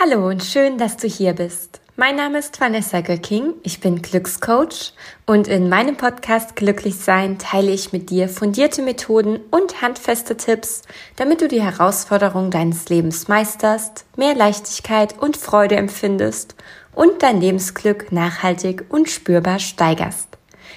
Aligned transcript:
Hallo 0.00 0.28
und 0.28 0.44
schön, 0.44 0.78
dass 0.78 0.96
du 0.96 1.08
hier 1.08 1.32
bist. 1.32 1.80
Mein 1.96 2.14
Name 2.14 2.38
ist 2.38 2.60
Vanessa 2.60 3.00
Göcking, 3.00 3.54
ich 3.64 3.80
bin 3.80 4.00
Glückscoach 4.00 4.92
und 5.26 5.48
in 5.48 5.68
meinem 5.68 5.96
Podcast 5.96 6.54
Glücklich 6.54 6.94
Sein 6.94 7.38
teile 7.38 7.72
ich 7.72 7.92
mit 7.92 8.08
dir 8.08 8.28
fundierte 8.28 8.80
Methoden 8.82 9.40
und 9.50 9.82
handfeste 9.82 10.36
Tipps, 10.36 10.82
damit 11.16 11.40
du 11.40 11.48
die 11.48 11.60
Herausforderungen 11.60 12.52
deines 12.52 12.88
Lebens 12.88 13.26
meisterst, 13.26 14.04
mehr 14.16 14.36
Leichtigkeit 14.36 15.18
und 15.18 15.36
Freude 15.36 15.74
empfindest 15.74 16.54
und 16.94 17.24
dein 17.24 17.40
Lebensglück 17.40 18.12
nachhaltig 18.12 18.84
und 18.90 19.10
spürbar 19.10 19.58
steigerst. 19.58 20.28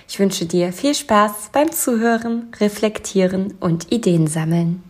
Ich 0.07 0.17
wünsche 0.17 0.47
dir 0.47 0.73
viel 0.73 0.95
Spaß 0.95 1.51
beim 1.53 1.71
Zuhören, 1.71 2.51
Reflektieren 2.59 3.53
und 3.59 3.91
Ideen 3.91 4.25
sammeln. 4.25 4.81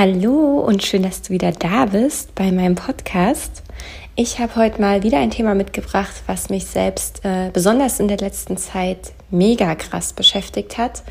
Hallo 0.00 0.60
und 0.60 0.84
schön, 0.84 1.02
dass 1.02 1.22
du 1.22 1.30
wieder 1.30 1.50
da 1.50 1.86
bist 1.86 2.32
bei 2.36 2.52
meinem 2.52 2.76
Podcast. 2.76 3.64
Ich 4.14 4.38
habe 4.38 4.54
heute 4.54 4.80
mal 4.80 5.02
wieder 5.02 5.18
ein 5.18 5.32
Thema 5.32 5.56
mitgebracht, 5.56 6.22
was 6.28 6.50
mich 6.50 6.66
selbst 6.66 7.24
äh, 7.24 7.50
besonders 7.52 7.98
in 7.98 8.06
der 8.06 8.18
letzten 8.18 8.56
Zeit 8.58 9.12
mega 9.32 9.74
krass 9.74 10.12
beschäftigt 10.12 10.78
hat 10.78 11.02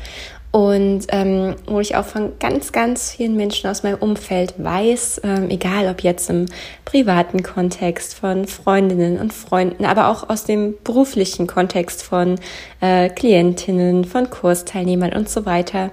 und 0.50 1.06
ähm, 1.10 1.56
wo 1.66 1.78
ich 1.80 1.94
auch 1.94 2.06
von 2.06 2.38
ganz, 2.38 2.72
ganz 2.72 3.10
vielen 3.10 3.36
Menschen 3.36 3.68
aus 3.68 3.82
meinem 3.82 3.98
Umfeld 3.98 4.54
weiß, 4.56 5.20
ähm, 5.22 5.50
egal 5.50 5.88
ob 5.88 6.02
jetzt 6.02 6.30
im 6.30 6.46
privaten 6.86 7.42
Kontext 7.42 8.14
von 8.14 8.46
Freundinnen 8.46 9.18
und 9.18 9.34
Freunden, 9.34 9.84
aber 9.84 10.08
auch 10.08 10.30
aus 10.30 10.44
dem 10.44 10.74
beruflichen 10.84 11.46
Kontext 11.46 12.02
von 12.02 12.36
äh, 12.80 13.10
Klientinnen, 13.10 14.04
von 14.04 14.30
Kursteilnehmern 14.30 15.12
und 15.12 15.28
so 15.28 15.44
weiter, 15.44 15.90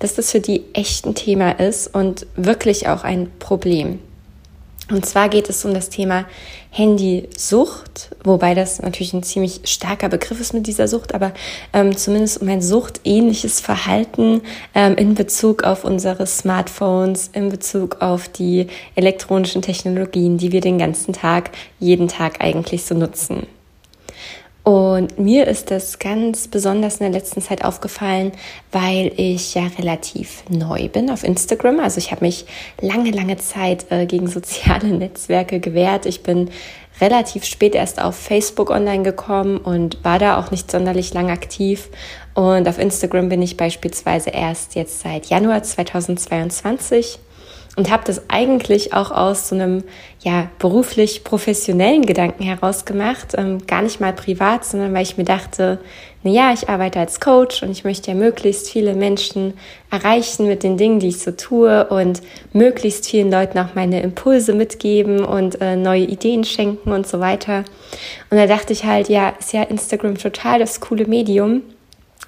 dass 0.00 0.16
das 0.16 0.32
für 0.32 0.40
die 0.40 0.64
echt 0.72 1.06
ein 1.06 1.14
Thema 1.14 1.52
ist 1.52 1.94
und 1.94 2.26
wirklich 2.34 2.88
auch 2.88 3.04
ein 3.04 3.30
Problem. 3.38 4.00
Und 4.92 5.06
zwar 5.06 5.30
geht 5.30 5.48
es 5.48 5.64
um 5.64 5.72
das 5.72 5.88
Thema 5.88 6.26
Handysucht, 6.70 8.10
wobei 8.24 8.54
das 8.54 8.80
natürlich 8.80 9.14
ein 9.14 9.22
ziemlich 9.22 9.62
starker 9.64 10.10
Begriff 10.10 10.38
ist 10.38 10.52
mit 10.52 10.66
dieser 10.66 10.86
Sucht, 10.86 11.14
aber 11.14 11.32
ähm, 11.72 11.96
zumindest 11.96 12.42
um 12.42 12.48
ein 12.48 12.60
suchtähnliches 12.60 13.60
Verhalten 13.60 14.42
ähm, 14.74 14.96
in 14.96 15.14
Bezug 15.14 15.64
auf 15.64 15.84
unsere 15.84 16.26
Smartphones, 16.26 17.30
in 17.32 17.48
Bezug 17.48 18.02
auf 18.02 18.28
die 18.28 18.66
elektronischen 18.94 19.62
Technologien, 19.62 20.36
die 20.36 20.52
wir 20.52 20.60
den 20.60 20.78
ganzen 20.78 21.14
Tag, 21.14 21.50
jeden 21.78 22.08
Tag 22.08 22.42
eigentlich 22.42 22.84
so 22.84 22.94
nutzen. 22.94 23.46
Und 24.64 25.18
mir 25.18 25.48
ist 25.48 25.72
das 25.72 25.98
ganz 25.98 26.46
besonders 26.46 26.98
in 26.98 27.10
der 27.10 27.20
letzten 27.20 27.42
Zeit 27.42 27.64
aufgefallen, 27.64 28.30
weil 28.70 29.12
ich 29.16 29.54
ja 29.54 29.64
relativ 29.78 30.44
neu 30.48 30.88
bin 30.88 31.10
auf 31.10 31.24
Instagram. 31.24 31.80
Also 31.80 31.98
ich 31.98 32.12
habe 32.12 32.24
mich 32.24 32.46
lange, 32.80 33.10
lange 33.10 33.38
Zeit 33.38 33.86
äh, 33.90 34.06
gegen 34.06 34.28
soziale 34.28 34.88
Netzwerke 34.92 35.58
gewehrt. 35.58 36.06
Ich 36.06 36.22
bin 36.22 36.50
relativ 37.00 37.44
spät 37.44 37.74
erst 37.74 38.00
auf 38.00 38.14
Facebook 38.14 38.70
online 38.70 39.02
gekommen 39.02 39.56
und 39.56 40.04
war 40.04 40.20
da 40.20 40.38
auch 40.38 40.52
nicht 40.52 40.70
sonderlich 40.70 41.12
lang 41.12 41.30
aktiv. 41.30 41.88
Und 42.34 42.68
auf 42.68 42.78
Instagram 42.78 43.28
bin 43.28 43.42
ich 43.42 43.56
beispielsweise 43.56 44.30
erst 44.30 44.76
jetzt 44.76 45.00
seit 45.00 45.26
Januar 45.26 45.64
2022 45.64 47.18
und 47.76 47.90
habe 47.90 48.02
das 48.06 48.28
eigentlich 48.28 48.92
auch 48.92 49.10
aus 49.10 49.48
so 49.48 49.54
einem 49.54 49.82
ja 50.20 50.48
beruflich 50.58 51.24
professionellen 51.24 52.04
Gedanken 52.04 52.42
heraus 52.42 52.84
gemacht, 52.84 53.34
ähm, 53.36 53.66
gar 53.66 53.82
nicht 53.82 54.00
mal 54.00 54.12
privat, 54.12 54.64
sondern 54.64 54.92
weil 54.92 55.02
ich 55.02 55.16
mir 55.16 55.24
dachte, 55.24 55.78
na 56.22 56.30
ja, 56.30 56.52
ich 56.52 56.68
arbeite 56.68 57.00
als 57.00 57.18
Coach 57.18 57.62
und 57.62 57.70
ich 57.70 57.82
möchte 57.82 58.10
ja 58.10 58.16
möglichst 58.16 58.68
viele 58.68 58.94
Menschen 58.94 59.54
erreichen 59.90 60.46
mit 60.46 60.62
den 60.62 60.76
Dingen, 60.76 61.00
die 61.00 61.08
ich 61.08 61.20
so 61.20 61.32
tue 61.32 61.86
und 61.88 62.20
möglichst 62.52 63.08
vielen 63.08 63.30
Leuten 63.30 63.58
auch 63.58 63.74
meine 63.74 64.02
Impulse 64.02 64.52
mitgeben 64.52 65.24
und 65.24 65.60
äh, 65.60 65.74
neue 65.74 66.04
Ideen 66.04 66.44
schenken 66.44 66.92
und 66.92 67.06
so 67.06 67.20
weiter. 67.20 67.64
Und 68.30 68.36
da 68.36 68.46
dachte 68.46 68.74
ich 68.74 68.84
halt, 68.84 69.08
ja, 69.08 69.30
ist 69.30 69.52
ja 69.54 69.62
Instagram 69.62 70.18
total 70.18 70.58
das 70.58 70.80
coole 70.80 71.06
Medium 71.06 71.62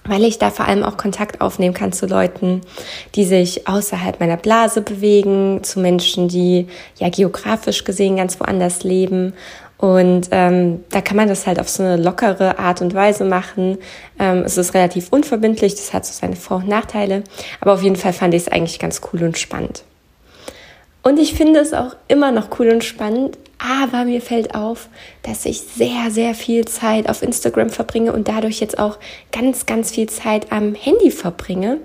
weil 0.07 0.25
ich 0.25 0.39
da 0.39 0.51
vor 0.51 0.67
allem 0.67 0.83
auch 0.83 0.97
Kontakt 0.97 1.41
aufnehmen 1.41 1.75
kann 1.75 1.93
zu 1.93 2.07
Leuten, 2.07 2.61
die 3.15 3.25
sich 3.25 3.67
außerhalb 3.67 4.21
meiner 4.21 4.37
Blase 4.37 4.83
bewegen, 4.83 5.61
zu 5.63 5.81
Menschen, 5.81 6.29
die 6.29 6.69
ja 6.99 7.09
geografisch 7.09 7.85
gesehen 7.85 8.17
ganz 8.17 8.39
woanders 8.41 8.85
leben. 8.85 9.35
Und 9.79 10.29
ähm, 10.31 10.85
da 10.91 11.01
kann 11.01 11.17
man 11.17 11.29
das 11.29 11.47
halt 11.47 11.59
auf 11.59 11.69
so 11.69 11.83
eine 11.83 11.97
lockere 11.97 12.59
Art 12.59 12.81
und 12.81 12.95
Weise 12.95 13.25
machen. 13.25 13.79
Ähm, 14.19 14.43
es 14.45 14.57
ist 14.57 14.73
relativ 14.75 15.09
unverbindlich, 15.11 15.75
das 15.75 15.93
hat 15.93 16.07
so 16.07 16.13
seine 16.13 16.37
Vor- 16.37 16.59
und 16.59 16.69
Nachteile. 16.69 17.25
Aber 17.61 17.75
auf 17.75 17.83
jeden 17.83 17.97
Fall 17.97 18.13
fand 18.13 18.35
ich 18.35 18.43
es 18.43 18.49
eigentlich 18.49 18.79
ganz 18.79 19.01
cool 19.13 19.23
und 19.25 19.37
spannend. 19.37 19.85
Und 21.05 21.19
ich 21.19 21.35
finde 21.35 21.61
es 21.61 21.75
auch 21.75 21.95
immer 22.09 22.33
noch 22.33 22.59
cool 22.59 22.71
und 22.71 22.83
spannend, 22.83 23.37
aber 23.59 24.05
mir 24.05 24.23
fällt 24.23 24.55
auf, 24.55 24.89
dass 25.23 25.45
ich 25.45 25.61
sehr, 25.61 26.11
sehr 26.11 26.35
viel 26.35 26.65
Zeit 26.65 27.09
auf 27.11 27.23
Instagram 27.23 27.69
verbringe 27.69 28.13
und 28.15 28.27
dadurch 28.27 28.61
jetzt 28.61 28.79
auch 28.79 28.99
ganz, 29.31 29.67
ganz 29.67 29.91
viel 29.91 30.09
Zeit 30.09 30.51
am 30.51 30.75
Handy 30.75 31.11
verbringe. 31.11 31.79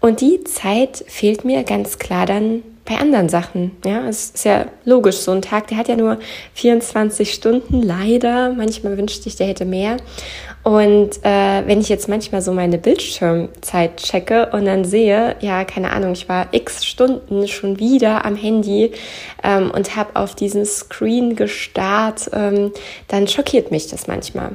Und 0.00 0.20
die 0.20 0.44
Zeit 0.44 1.04
fehlt 1.08 1.44
mir 1.44 1.64
ganz 1.64 1.98
klar 1.98 2.24
dann 2.24 2.62
bei 2.84 2.98
anderen 2.98 3.28
Sachen. 3.28 3.72
Ja, 3.84 4.08
es 4.08 4.30
ist 4.30 4.44
ja 4.44 4.66
logisch, 4.84 5.16
so 5.16 5.32
ein 5.32 5.42
Tag, 5.42 5.68
der 5.68 5.78
hat 5.78 5.88
ja 5.88 5.96
nur 5.96 6.18
24 6.54 7.34
Stunden, 7.34 7.82
leider. 7.82 8.52
Manchmal 8.52 8.96
wünschte 8.96 9.28
ich, 9.28 9.36
der 9.36 9.48
hätte 9.48 9.64
mehr. 9.64 9.96
Und 10.62 11.24
äh, 11.24 11.66
wenn 11.66 11.80
ich 11.80 11.88
jetzt 11.88 12.08
manchmal 12.08 12.40
so 12.40 12.52
meine 12.52 12.78
Bildschirmzeit 12.78 13.96
checke 13.96 14.50
und 14.52 14.64
dann 14.64 14.84
sehe, 14.84 15.34
ja, 15.40 15.64
keine 15.64 15.90
Ahnung, 15.90 16.12
ich 16.12 16.28
war 16.28 16.46
x 16.52 16.84
Stunden 16.84 17.48
schon 17.48 17.80
wieder 17.80 18.24
am 18.24 18.36
Handy 18.36 18.92
ähm, 19.42 19.72
und 19.72 19.96
habe 19.96 20.14
auf 20.14 20.36
diesen 20.36 20.64
Screen 20.64 21.34
gestarrt, 21.34 22.30
ähm, 22.32 22.72
dann 23.08 23.26
schockiert 23.26 23.72
mich 23.72 23.88
das 23.88 24.06
manchmal. 24.06 24.52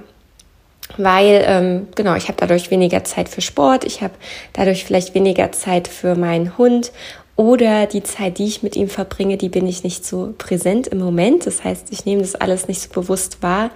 Weil 0.95 1.43
ähm, 1.45 1.87
genau, 1.95 2.15
ich 2.15 2.29
habe 2.29 2.37
dadurch 2.39 2.71
weniger 2.71 3.03
Zeit 3.03 3.27
für 3.27 3.41
Sport, 3.41 3.83
ich 3.83 4.01
habe 4.01 4.13
dadurch 4.53 4.85
vielleicht 4.85 5.13
weniger 5.13 5.51
Zeit 5.51 5.89
für 5.89 6.15
meinen 6.15 6.57
Hund 6.57 6.93
oder 7.37 7.85
die 7.85 8.01
Zeit, 8.01 8.39
die 8.39 8.45
ich 8.45 8.63
mit 8.63 8.75
ihm 8.75 8.89
verbringe, 8.89 9.37
die 9.37 9.47
bin 9.47 9.67
ich 9.67 9.83
nicht 9.83 10.03
so 10.03 10.33
präsent 10.39 10.87
im 10.87 10.97
Moment. 10.97 11.45
Das 11.45 11.63
heißt, 11.63 11.91
ich 11.91 12.03
nehme 12.03 12.21
das 12.21 12.33
alles 12.33 12.67
nicht 12.67 12.81
so 12.81 12.89
bewusst 12.89 13.43
wahr, 13.43 13.69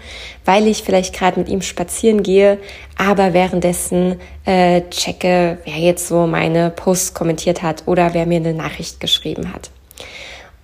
weil 0.46 0.68
ich 0.68 0.82
vielleicht 0.82 1.14
gerade 1.14 1.40
mit 1.40 1.48
ihm 1.48 1.62
spazieren 1.62 2.24
gehe, 2.24 2.58
aber 2.98 3.34
währenddessen 3.34 4.20
äh, 4.46 4.82
checke, 4.90 5.60
wer 5.64 5.78
jetzt 5.78 6.08
so 6.08 6.26
meine 6.26 6.72
Posts 6.72 7.14
kommentiert 7.14 7.62
hat 7.62 7.84
oder 7.86 8.16
wer 8.16 8.26
mir 8.26 8.38
eine 8.38 8.56
Nachricht 8.56 9.00
geschrieben 9.00 9.54
hat. 9.54 9.70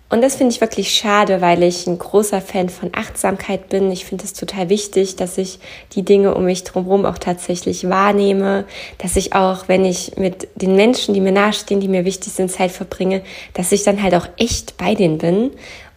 Und 0.09 0.21
das 0.21 0.35
finde 0.35 0.53
ich 0.53 0.61
wirklich 0.61 0.95
schade, 0.95 1.41
weil 1.41 1.63
ich 1.63 1.85
ein 1.85 1.99
großer 1.99 2.39
Fan 2.39 2.69
von 2.69 2.91
Achtsamkeit 2.93 3.67
bin. 3.67 3.91
Ich 3.91 4.05
finde 4.05 4.23
es 4.23 4.31
total 4.31 4.69
wichtig, 4.69 5.17
dass 5.17 5.37
ich 5.37 5.59
die 5.93 6.03
Dinge 6.03 6.33
um 6.33 6.45
mich 6.45 6.63
drumherum 6.63 7.05
auch 7.05 7.17
tatsächlich 7.17 7.89
wahrnehme, 7.89 8.63
dass 8.99 9.17
ich 9.17 9.33
auch, 9.33 9.67
wenn 9.67 9.83
ich 9.83 10.15
mit 10.15 10.47
den 10.55 10.77
Menschen, 10.77 11.13
die 11.13 11.19
mir 11.19 11.33
nahestehen, 11.33 11.81
die 11.81 11.89
mir 11.89 12.05
wichtig 12.05 12.31
sind, 12.31 12.49
Zeit 12.49 12.71
verbringe, 12.71 13.21
dass 13.53 13.73
ich 13.73 13.83
dann 13.83 14.01
halt 14.01 14.15
auch 14.15 14.29
echt 14.37 14.77
bei 14.77 14.95
denen 14.95 15.17
bin 15.17 15.51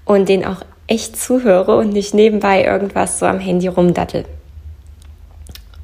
und 0.04 0.28
denen 0.28 0.44
auch 0.44 0.62
echt 0.88 1.16
zuhöre 1.16 1.76
und 1.76 1.92
nicht 1.92 2.12
nebenbei 2.12 2.64
irgendwas 2.64 3.20
so 3.20 3.26
am 3.26 3.38
Handy 3.38 3.68
rumdattel. 3.68 4.24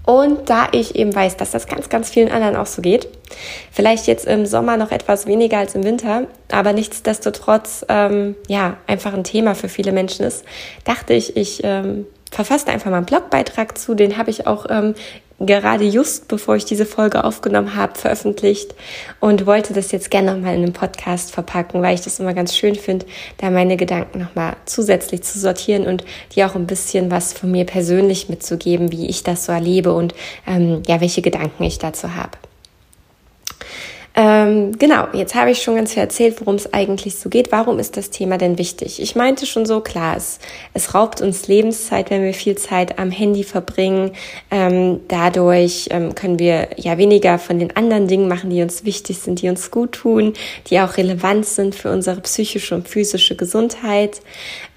Und 0.06 0.48
da 0.48 0.68
ich 0.70 0.94
eben 0.94 1.14
weiß, 1.14 1.36
dass 1.36 1.50
das 1.50 1.66
ganz, 1.66 1.88
ganz 1.88 2.08
vielen 2.08 2.30
anderen 2.30 2.54
auch 2.54 2.66
so 2.66 2.80
geht, 2.80 3.08
vielleicht 3.72 4.06
jetzt 4.06 4.24
im 4.24 4.46
Sommer 4.46 4.76
noch 4.76 4.92
etwas 4.92 5.26
weniger 5.26 5.58
als 5.58 5.74
im 5.74 5.82
Winter, 5.82 6.28
aber 6.50 6.72
nichtsdestotrotz 6.72 7.84
ähm, 7.88 8.36
ja 8.46 8.76
einfach 8.86 9.12
ein 9.12 9.24
Thema 9.24 9.56
für 9.56 9.68
viele 9.68 9.90
Menschen 9.90 10.24
ist, 10.24 10.44
dachte 10.84 11.12
ich, 11.12 11.36
ich 11.36 11.62
ähm, 11.64 12.06
verfasste 12.30 12.70
einfach 12.70 12.90
mal 12.90 12.98
einen 12.98 13.06
Blogbeitrag 13.06 13.76
zu. 13.76 13.94
Den 13.94 14.16
habe 14.16 14.30
ich 14.30 14.46
auch 14.46 14.66
ähm, 14.70 14.94
gerade 15.38 15.84
just 15.84 16.28
bevor 16.28 16.56
ich 16.56 16.64
diese 16.64 16.86
Folge 16.86 17.24
aufgenommen 17.24 17.76
habe, 17.76 17.98
veröffentlicht 17.98 18.74
und 19.20 19.46
wollte 19.46 19.74
das 19.74 19.92
jetzt 19.92 20.10
gerne 20.10 20.34
nochmal 20.34 20.54
in 20.54 20.62
einem 20.62 20.72
Podcast 20.72 21.32
verpacken, 21.32 21.82
weil 21.82 21.94
ich 21.94 22.00
das 22.00 22.20
immer 22.20 22.32
ganz 22.32 22.56
schön 22.56 22.74
finde, 22.74 23.06
da 23.38 23.50
meine 23.50 23.76
Gedanken 23.76 24.20
nochmal 24.20 24.56
zusätzlich 24.64 25.22
zu 25.22 25.38
sortieren 25.38 25.86
und 25.86 26.04
dir 26.34 26.46
auch 26.46 26.54
ein 26.54 26.66
bisschen 26.66 27.10
was 27.10 27.32
von 27.32 27.50
mir 27.50 27.66
persönlich 27.66 28.28
mitzugeben, 28.28 28.92
wie 28.92 29.08
ich 29.08 29.22
das 29.22 29.44
so 29.44 29.52
erlebe 29.52 29.92
und 29.92 30.14
ähm, 30.46 30.82
ja, 30.86 31.00
welche 31.00 31.22
Gedanken 31.22 31.64
ich 31.64 31.78
dazu 31.78 32.14
habe. 32.14 32.38
Ähm, 34.18 34.78
genau, 34.78 35.08
jetzt 35.12 35.34
habe 35.34 35.50
ich 35.50 35.62
schon 35.62 35.76
ganz 35.76 35.92
viel 35.92 36.02
erzählt, 36.02 36.40
worum 36.40 36.54
es 36.54 36.72
eigentlich 36.72 37.16
so 37.16 37.28
geht. 37.28 37.52
Warum 37.52 37.78
ist 37.78 37.98
das 37.98 38.08
Thema 38.08 38.38
denn 38.38 38.56
wichtig? 38.56 39.02
Ich 39.02 39.14
meinte 39.14 39.44
schon 39.44 39.66
so, 39.66 39.80
klar, 39.80 40.16
es, 40.16 40.38
es 40.72 40.94
raubt 40.94 41.20
uns 41.20 41.48
Lebenszeit, 41.48 42.08
wenn 42.08 42.22
wir 42.22 42.32
viel 42.32 42.56
Zeit 42.56 42.98
am 42.98 43.10
Handy 43.10 43.44
verbringen. 43.44 44.12
Ähm, 44.50 45.00
dadurch 45.08 45.88
ähm, 45.90 46.14
können 46.14 46.38
wir 46.38 46.70
ja 46.76 46.96
weniger 46.96 47.38
von 47.38 47.58
den 47.58 47.76
anderen 47.76 48.08
Dingen 48.08 48.26
machen, 48.26 48.48
die 48.48 48.62
uns 48.62 48.86
wichtig 48.86 49.18
sind, 49.18 49.42
die 49.42 49.50
uns 49.50 49.70
gut 49.70 49.92
tun, 49.92 50.32
die 50.68 50.80
auch 50.80 50.96
relevant 50.96 51.44
sind 51.44 51.74
für 51.74 51.92
unsere 51.92 52.22
psychische 52.22 52.74
und 52.74 52.88
physische 52.88 53.36
Gesundheit. 53.36 54.22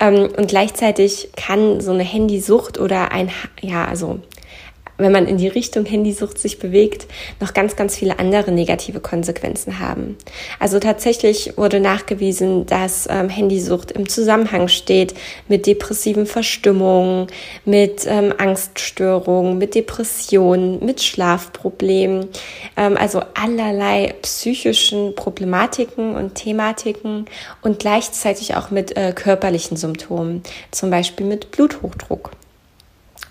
Ähm, 0.01 0.27
und 0.35 0.49
gleichzeitig 0.49 1.29
kann 1.37 1.79
so 1.79 1.91
eine 1.91 2.03
Handysucht 2.03 2.77
oder 2.77 3.13
ein, 3.13 3.31
ja, 3.61 3.85
also 3.85 4.19
wenn 4.99 5.11
man 5.11 5.27
in 5.27 5.37
die 5.37 5.47
Richtung 5.47 5.85
Handysucht 5.85 6.37
sich 6.37 6.59
bewegt, 6.59 7.07
noch 7.39 7.53
ganz, 7.53 7.75
ganz 7.75 7.95
viele 7.95 8.19
andere 8.19 8.51
negative 8.51 8.99
Konsequenzen 8.99 9.79
haben. 9.79 10.17
Also 10.59 10.79
tatsächlich 10.79 11.57
wurde 11.57 11.79
nachgewiesen, 11.79 12.65
dass 12.65 13.07
ähm, 13.09 13.29
Handysucht 13.29 13.91
im 13.91 14.07
Zusammenhang 14.07 14.67
steht 14.67 15.13
mit 15.47 15.65
depressiven 15.65 16.25
Verstimmungen, 16.25 17.27
mit 17.65 18.05
ähm, 18.05 18.33
Angststörungen, 18.37 19.57
mit 19.57 19.75
Depressionen, 19.75 20.83
mit 20.85 21.01
Schlafproblemen, 21.01 22.27
ähm, 22.77 22.97
also 22.97 23.21
allerlei 23.33 24.13
psychischen 24.21 25.15
Problematiken 25.15 26.15
und 26.15 26.35
Thematiken 26.35 27.25
und 27.61 27.79
gleichzeitig 27.79 28.55
auch 28.55 28.69
mit 28.69 28.95
äh, 28.97 29.13
körperlichen 29.13 29.77
Symptomen, 29.77 30.43
zum 30.71 30.89
Beispiel 30.89 31.25
mit 31.25 31.51
Bluthochdruck. 31.51 32.31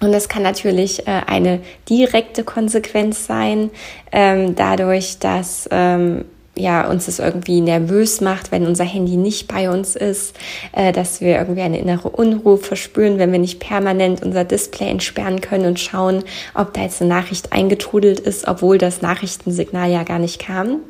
Und 0.00 0.12
das 0.12 0.28
kann 0.28 0.42
natürlich 0.42 1.06
äh, 1.06 1.22
eine 1.26 1.60
direkte 1.88 2.44
Konsequenz 2.44 3.26
sein, 3.26 3.70
ähm, 4.12 4.54
dadurch, 4.54 5.18
dass 5.18 5.68
ähm, 5.72 6.24
ja, 6.58 6.88
uns 6.88 7.08
es 7.08 7.18
irgendwie 7.18 7.60
nervös 7.60 8.20
macht, 8.20 8.52
wenn 8.52 8.66
unser 8.66 8.84
Handy 8.84 9.16
nicht 9.16 9.48
bei 9.48 9.70
uns 9.70 9.96
ist, 9.96 10.36
äh, 10.72 10.92
dass 10.92 11.20
wir 11.20 11.38
irgendwie 11.38 11.62
eine 11.62 11.78
innere 11.78 12.10
Unruhe 12.10 12.58
verspüren, 12.58 13.18
wenn 13.18 13.32
wir 13.32 13.38
nicht 13.38 13.60
permanent 13.60 14.22
unser 14.22 14.44
Display 14.44 14.88
entsperren 14.88 15.40
können 15.40 15.66
und 15.66 15.80
schauen, 15.80 16.24
ob 16.54 16.74
da 16.74 16.82
jetzt 16.82 17.00
eine 17.00 17.10
Nachricht 17.10 17.52
eingetrudelt 17.52 18.20
ist, 18.20 18.46
obwohl 18.46 18.78
das 18.78 19.02
Nachrichtensignal 19.02 19.90
ja 19.90 20.02
gar 20.02 20.18
nicht 20.18 20.40
kam. 20.40 20.80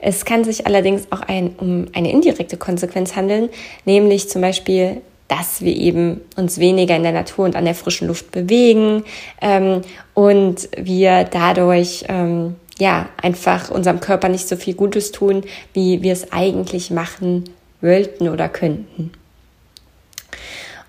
Es 0.00 0.24
kann 0.24 0.44
sich 0.44 0.66
allerdings 0.66 1.06
auch 1.10 1.20
ein, 1.20 1.54
um 1.58 1.86
eine 1.92 2.10
indirekte 2.10 2.56
Konsequenz 2.56 3.14
handeln, 3.16 3.50
nämlich 3.84 4.28
zum 4.28 4.40
Beispiel 4.40 5.02
dass 5.32 5.62
wir 5.62 5.74
eben 5.74 6.20
uns 6.36 6.58
weniger 6.58 6.94
in 6.94 7.04
der 7.04 7.12
Natur 7.12 7.46
und 7.46 7.56
an 7.56 7.64
der 7.64 7.74
frischen 7.74 8.06
Luft 8.06 8.32
bewegen 8.32 9.02
ähm, 9.40 9.80
und 10.12 10.68
wir 10.76 11.24
dadurch 11.24 12.04
ähm, 12.08 12.56
ja 12.78 13.08
einfach 13.16 13.70
unserem 13.70 14.00
Körper 14.00 14.28
nicht 14.28 14.46
so 14.46 14.56
viel 14.56 14.74
Gutes 14.74 15.10
tun, 15.10 15.42
wie 15.72 16.02
wir 16.02 16.12
es 16.12 16.32
eigentlich 16.32 16.90
machen 16.90 17.44
wollten 17.80 18.28
oder 18.28 18.50
könnten. 18.50 19.10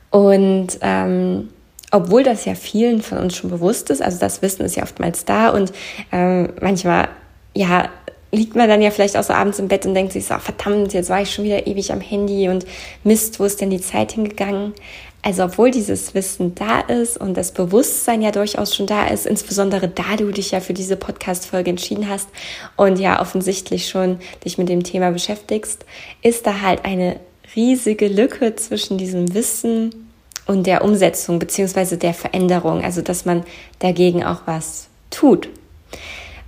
Und 0.10 0.78
ähm, 0.81 1.50
obwohl 1.92 2.24
das 2.24 2.44
ja 2.44 2.56
vielen 2.56 3.01
von 3.01 3.19
uns 3.19 3.38
schon 3.38 3.50
bewusst 3.50 3.92
ist, 3.92 4.01
also 4.01 4.19
das 4.19 4.42
Wissen 4.42 4.66
ist 4.66 4.75
ja 4.75 4.84
oftmals 4.84 5.24
da 5.24 5.51
und 5.51 5.72
ähm, 6.12 6.50
manchmal 6.60 7.07
ja 7.56 7.89
liegt 8.33 8.56
man 8.56 8.68
dann 8.68 8.81
ja 8.81 8.89
vielleicht 8.89 9.15
auch 9.15 9.24
so 9.24 9.31
abends 9.31 9.59
im 9.59 9.68
Bett 9.68 9.85
und 9.85 9.94
denkt 9.94 10.12
sich 10.12 10.25
so, 10.25 10.38
verdammt, 10.39 10.94
jetzt 10.94 11.09
war 11.09 11.21
ich 11.21 11.31
schon 11.31 11.45
wieder 11.45 11.68
ewig 11.68 11.94
am 11.94 12.01
Handy 12.01 12.50
und 12.50 12.65
Mist, 13.03 13.39
wo 13.39 13.45
ist 13.45 13.62
denn 13.62 13.69
die 13.69 13.80
Zeit 13.80 14.13
hingegangen? 14.13 14.74
Also 15.21 15.44
obwohl 15.44 15.71
dieses 15.71 16.15
Wissen 16.15 16.53
da 16.56 16.81
ist 16.81 17.15
und 17.15 17.38
das 17.38 17.53
Bewusstsein 17.53 18.21
ja 18.21 18.31
durchaus 18.31 18.75
schon 18.75 18.88
da 18.88 19.07
ist, 19.07 19.25
insbesondere 19.25 19.88
da 19.88 20.18
du 20.18 20.31
dich 20.31 20.51
ja 20.51 20.59
für 20.59 20.74
diese 20.74 20.97
Podcast-Folge 20.97 21.69
entschieden 21.69 22.09
hast 22.09 22.27
und 22.75 23.00
ja 23.00 23.21
offensichtlich 23.21 23.88
schon 23.88 24.18
dich 24.44 24.57
mit 24.57 24.68
dem 24.68 24.83
Thema 24.83 25.12
beschäftigst, 25.12 25.86
ist 26.24 26.45
da 26.45 26.62
halt 26.62 26.83
eine 26.83 27.19
riesige 27.56 28.07
Lücke 28.07 28.56
zwischen 28.56 28.97
diesem 28.97 29.33
Wissen 29.33 30.09
und 30.47 30.68
der 30.68 30.83
Umsetzung 30.83 31.39
beziehungsweise 31.39 31.97
der 31.97 32.15
Veränderung, 32.15 32.83
also 32.83 33.01
dass 33.01 33.24
man 33.24 33.44
dagegen 33.79 34.25
auch 34.25 34.41
was 34.45 34.88
tut 35.09 35.47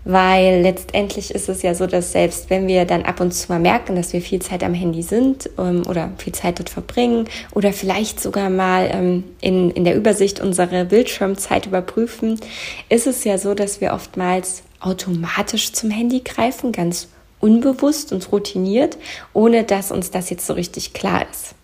weil 0.05 0.61
letztendlich 0.61 1.31
ist 1.31 1.49
es 1.49 1.63
ja 1.63 1.73
so, 1.73 1.87
dass 1.87 2.11
selbst 2.11 2.51
wenn 2.51 2.67
wir 2.67 2.85
dann 2.85 3.01
ab 3.03 3.19
und 3.19 3.33
zu 3.33 3.51
mal 3.51 3.59
merken, 3.59 3.95
dass 3.95 4.13
wir 4.13 4.21
viel 4.21 4.39
Zeit 4.39 4.63
am 4.63 4.75
Handy 4.75 5.01
sind 5.01 5.49
ähm, 5.57 5.81
oder 5.89 6.11
viel 6.19 6.33
Zeit 6.33 6.59
dort 6.59 6.69
verbringen 6.69 7.27
oder 7.53 7.73
vielleicht 7.73 8.21
sogar 8.21 8.51
mal 8.51 8.87
ähm, 8.93 9.23
in, 9.41 9.71
in 9.71 9.83
der 9.83 9.95
Übersicht 9.95 10.39
unsere 10.39 10.85
Bildschirmzeit 10.85 11.65
überprüfen, 11.65 12.39
ist 12.87 13.07
es 13.07 13.23
ja 13.23 13.39
so, 13.39 13.55
dass 13.55 13.81
wir 13.81 13.93
oftmals 13.93 14.61
automatisch 14.79 15.73
zum 15.73 15.89
Handy 15.89 16.21
greifen, 16.23 16.71
ganz 16.71 17.07
unbewusst 17.39 18.13
und 18.13 18.31
routiniert, 18.31 18.97
ohne 19.33 19.63
dass 19.63 19.91
uns 19.91 20.11
das 20.11 20.29
jetzt 20.29 20.45
so 20.45 20.53
richtig 20.53 20.93
klar 20.93 21.25
ist. 21.31 21.55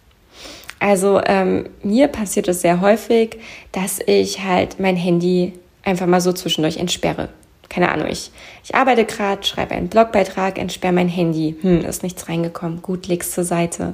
Also 0.80 1.22
ähm, 1.26 1.70
mir 1.84 2.08
passiert 2.08 2.48
es 2.48 2.62
sehr 2.62 2.82
häufig, 2.82 3.38
dass 3.72 4.00
ich 4.04 4.44
halt 4.44 4.80
mein 4.80 4.96
Handy 4.96 5.54
einfach 5.84 6.08
mal 6.08 6.22
so 6.22 6.34
zwischendurch 6.34 6.78
entsperre 6.78 7.30
keine 7.72 7.90
Ahnung, 7.90 8.08
ich, 8.08 8.32
ich 8.66 8.76
arbeite 8.76 9.06
gerade, 9.06 9.44
schreibe 9.44 9.74
einen 9.74 9.88
Blogbeitrag, 9.88 10.58
entsperre 10.58 10.92
mein 10.92 11.08
Handy. 11.08 11.56
Hm, 11.62 11.86
ist 11.86 12.04
nichts 12.04 12.28
reingekommen. 12.28 12.82
Gut, 12.82 13.08
leg's 13.08 13.32
zur 13.32 13.46
Seite. 13.46 13.94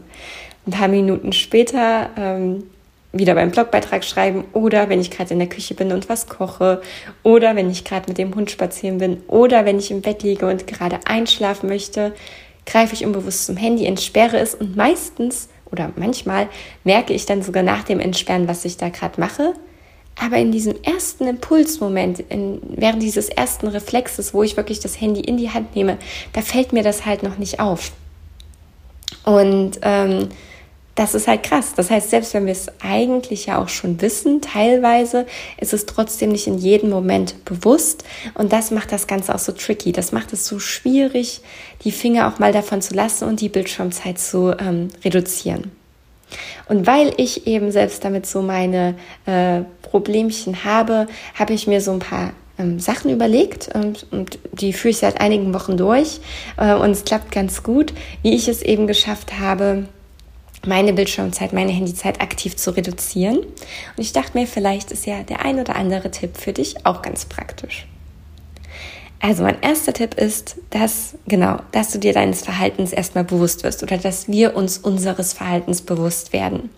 Ein 0.65 0.71
paar 0.71 0.87
Minuten 0.87 1.31
später 1.31 2.09
ähm, 2.17 2.63
wieder 3.13 3.35
beim 3.35 3.51
Blogbeitrag 3.51 4.03
schreiben 4.03 4.45
oder 4.53 4.89
wenn 4.89 4.99
ich 4.99 5.11
gerade 5.11 5.31
in 5.31 5.39
der 5.39 5.47
Küche 5.47 5.75
bin 5.75 5.91
und 5.91 6.09
was 6.09 6.27
koche 6.27 6.81
oder 7.21 7.55
wenn 7.55 7.69
ich 7.69 7.83
gerade 7.83 8.07
mit 8.07 8.17
dem 8.17 8.33
Hund 8.33 8.49
spazieren 8.49 8.97
bin 8.97 9.21
oder 9.27 9.63
wenn 9.63 9.77
ich 9.77 9.91
im 9.91 10.01
Bett 10.01 10.23
liege 10.23 10.47
und 10.47 10.65
gerade 10.65 10.99
einschlafen 11.05 11.69
möchte, 11.69 12.13
greife 12.65 12.95
ich 12.95 13.05
unbewusst 13.05 13.45
zum 13.45 13.57
Handy, 13.57 13.85
entsperre 13.85 14.39
es 14.39 14.55
und 14.55 14.75
meistens 14.75 15.49
oder 15.71 15.91
manchmal 15.95 16.49
merke 16.83 17.13
ich 17.13 17.27
dann 17.27 17.43
sogar 17.43 17.63
nach 17.63 17.83
dem 17.83 17.99
Entsperren, 17.99 18.47
was 18.47 18.65
ich 18.65 18.77
da 18.77 18.89
gerade 18.89 19.21
mache 19.21 19.53
aber 20.19 20.37
in 20.37 20.51
diesem 20.51 20.75
ersten 20.83 21.27
Impulsmoment, 21.27 22.19
in, 22.19 22.59
während 22.75 23.01
dieses 23.03 23.29
ersten 23.29 23.67
Reflexes, 23.67 24.33
wo 24.33 24.43
ich 24.43 24.57
wirklich 24.57 24.79
das 24.79 24.99
Handy 24.99 25.21
in 25.21 25.37
die 25.37 25.51
Hand 25.51 25.75
nehme, 25.75 25.97
da 26.33 26.41
fällt 26.41 26.73
mir 26.73 26.83
das 26.83 27.05
halt 27.05 27.23
noch 27.23 27.37
nicht 27.37 27.59
auf. 27.59 27.91
Und 29.23 29.79
ähm, 29.81 30.29
das 30.97 31.13
ist 31.13 31.27
halt 31.27 31.43
krass. 31.43 31.73
Das 31.75 31.91
heißt, 31.91 32.09
selbst 32.09 32.33
wenn 32.33 32.47
wir 32.47 32.53
es 32.53 32.67
eigentlich 32.81 33.45
ja 33.45 33.61
auch 33.61 33.69
schon 33.69 34.01
wissen, 34.01 34.41
teilweise 34.41 35.27
ist 35.59 35.73
es 35.73 35.85
trotzdem 35.85 36.31
nicht 36.31 36.47
in 36.47 36.57
jedem 36.57 36.89
Moment 36.89 37.45
bewusst. 37.45 38.03
Und 38.33 38.51
das 38.51 38.71
macht 38.71 38.91
das 38.91 39.05
Ganze 39.05 39.35
auch 39.35 39.39
so 39.39 39.51
tricky. 39.51 39.91
Das 39.91 40.11
macht 40.11 40.33
es 40.33 40.47
so 40.47 40.57
schwierig, 40.57 41.41
die 41.83 41.91
Finger 41.91 42.27
auch 42.27 42.39
mal 42.39 42.51
davon 42.51 42.81
zu 42.81 42.95
lassen 42.95 43.25
und 43.25 43.41
die 43.41 43.49
Bildschirmzeit 43.49 44.17
zu 44.17 44.55
ähm, 44.59 44.87
reduzieren. 45.05 45.71
Und 46.67 46.87
weil 46.87 47.13
ich 47.17 47.47
eben 47.47 47.71
selbst 47.71 48.03
damit 48.03 48.25
so 48.25 48.41
meine 48.41 48.95
äh, 49.25 49.61
Problemchen 49.81 50.63
habe, 50.63 51.07
habe 51.37 51.53
ich 51.53 51.67
mir 51.67 51.81
so 51.81 51.91
ein 51.91 51.99
paar 51.99 52.33
ähm, 52.57 52.79
Sachen 52.79 53.11
überlegt 53.11 53.69
und, 53.73 54.05
und, 54.11 54.39
die 54.51 54.73
führe 54.73 54.89
ich 54.89 54.97
seit 54.97 55.21
einigen 55.21 55.53
Wochen 55.53 55.77
durch 55.77 56.19
äh, 56.57 56.73
und 56.73 56.91
es 56.91 57.05
klappt 57.05 57.31
ganz 57.31 57.63
gut, 57.63 57.93
wie 58.23 58.35
ich 58.35 58.47
es 58.47 58.61
eben 58.61 58.87
geschafft 58.87 59.39
habe, 59.39 59.85
meine 60.65 60.93
Bildschirmzeit, 60.93 61.53
meine 61.53 61.71
Handyzeit 61.71 62.19
aktiv 62.19 62.55
zu 62.55 62.75
reduzieren. 62.75 63.37
Und 63.37 63.47
ich 63.97 64.11
dachte 64.11 64.37
mir, 64.37 64.47
vielleicht 64.47 64.91
ist 64.91 65.05
ja 65.05 65.23
der 65.23 65.45
ein 65.45 65.59
oder 65.59 65.75
andere 65.75 66.11
Tipp 66.11 66.37
für 66.37 66.51
dich 66.51 66.85
auch 66.85 67.01
ganz 67.01 67.25
praktisch. 67.25 67.87
Also 69.19 69.43
mein 69.43 69.61
erster 69.61 69.93
Tipp 69.93 70.13
ist, 70.13 70.57
dass, 70.69 71.15
genau, 71.27 71.57
dass 71.71 71.91
du 71.91 71.97
dir 71.97 72.13
deines 72.13 72.41
Verhaltens 72.41 72.93
erstmal 72.93 73.23
bewusst 73.23 73.63
wirst 73.63 73.81
oder 73.81 73.97
dass 73.97 74.27
wir 74.27 74.55
uns 74.55 74.77
unseres 74.77 75.33
Verhaltens 75.33 75.81
bewusst 75.81 76.33
werden. 76.33 76.69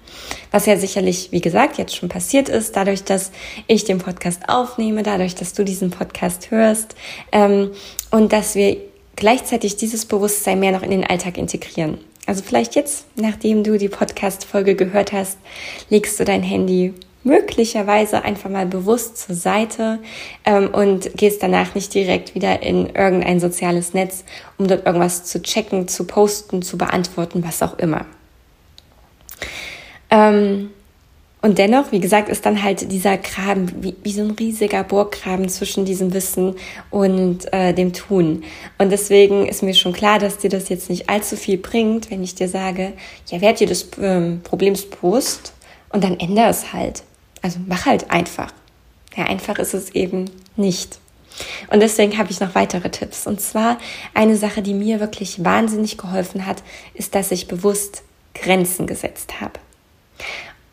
Was 0.51 0.65
ja 0.65 0.77
sicherlich, 0.77 1.31
wie 1.31 1.41
gesagt, 1.41 1.77
jetzt 1.77 1.96
schon 1.96 2.08
passiert 2.08 2.48
ist, 2.48 2.75
dadurch, 2.75 3.03
dass 3.03 3.31
ich 3.67 3.84
den 3.84 3.98
Podcast 3.98 4.48
aufnehme, 4.48 5.03
dadurch, 5.03 5.36
dass 5.36 5.53
du 5.53 5.65
diesen 5.65 5.91
Podcast 5.91 6.50
hörst 6.50 6.96
ähm, 7.34 7.72
und 8.10 8.31
dass 8.31 8.55
wir 8.55 8.77
gleichzeitig 9.17 9.75
dieses 9.75 10.05
Bewusstsein 10.05 10.62
mehr 10.62 10.72
noch 10.72 10.84
in 10.84 10.91
den 10.91 11.05
Alltag 11.05 11.38
integrieren. 11.38 11.98
Also 12.25 12.41
vielleicht 12.43 12.75
jetzt, 12.75 13.05
nachdem 13.15 13.63
du 13.63 13.77
die 13.77 13.89
Podcast-Folge 13.89 14.75
gehört 14.75 15.12
hast, 15.12 15.39
legst 15.89 16.19
du 16.19 16.25
dein 16.25 16.43
Handy 16.43 16.93
möglicherweise 17.23 18.23
einfach 18.23 18.49
mal 18.49 18.65
bewusst 18.65 19.17
zur 19.17 19.35
Seite 19.35 19.99
ähm, 20.45 20.69
und 20.73 21.15
gehst 21.17 21.43
danach 21.43 21.75
nicht 21.75 21.93
direkt 21.93 22.35
wieder 22.35 22.63
in 22.63 22.88
irgendein 22.95 23.39
soziales 23.39 23.93
Netz, 23.93 24.23
um 24.57 24.67
dort 24.67 24.85
irgendwas 24.85 25.25
zu 25.25 25.41
checken, 25.41 25.88
zu 25.88 26.05
posten, 26.05 26.61
zu 26.61 26.77
beantworten, 26.77 27.43
was 27.45 27.61
auch 27.61 27.77
immer. 27.77 28.05
Ähm, 30.09 30.71
und 31.41 31.57
dennoch, 31.57 31.93
wie 31.93 32.01
gesagt, 32.01 32.27
ist 32.27 32.45
dann 32.45 32.63
halt 32.63 32.91
dieser 32.91 33.17
Graben 33.17 33.71
wie, 33.81 33.95
wie 34.03 34.11
so 34.11 34.21
ein 34.23 34.31
riesiger 34.31 34.83
Bohrgraben 34.83 35.47
zwischen 35.47 35.85
diesem 35.85 36.13
Wissen 36.13 36.55
und 36.89 37.51
äh, 37.53 37.73
dem 37.73 37.93
Tun. 37.93 38.43
Und 38.77 38.91
deswegen 38.91 39.47
ist 39.47 39.63
mir 39.63 39.73
schon 39.73 39.93
klar, 39.93 40.19
dass 40.19 40.38
dir 40.38 40.49
das 40.49 40.67
jetzt 40.67 40.89
nicht 40.89 41.09
allzu 41.09 41.38
viel 41.38 41.57
bringt, 41.57 42.11
wenn 42.11 42.23
ich 42.23 42.35
dir 42.35 42.49
sage, 42.49 42.91
ja, 43.27 43.39
werd 43.39 43.61
dir 43.61 43.67
des 43.67 43.89
ähm, 44.01 44.41
Problems 44.43 44.85
bewusst 44.85 45.53
und 45.93 46.03
dann 46.03 46.19
ändere 46.19 46.49
es 46.49 46.73
halt. 46.73 47.03
Also 47.41 47.60
mach 47.67 47.86
halt 47.86 48.12
einfach. 48.12 48.51
Ja, 49.15 49.25
einfach 49.25 49.60
ist 49.60 49.74
es 49.74 49.91
eben 49.91 50.29
nicht. 50.55 51.00
Und 51.69 51.79
deswegen 51.79 52.17
habe 52.17 52.31
ich 52.31 52.39
noch 52.39 52.55
weitere 52.55 52.89
Tipps. 52.89 53.25
Und 53.25 53.39
zwar 53.41 53.77
eine 54.13 54.36
Sache, 54.36 54.62
die 54.62 54.74
mir 54.74 55.00
wirklich 55.00 55.43
wahnsinnig 55.43 55.98
geholfen 55.98 56.46
hat, 56.46 56.63
ist, 56.93 57.15
dass 57.15 57.31
ich 57.31 57.48
bewusst 57.48 58.03
Grenzen 58.34 58.88
gesetzt 58.88 59.41
habe. 59.41 59.60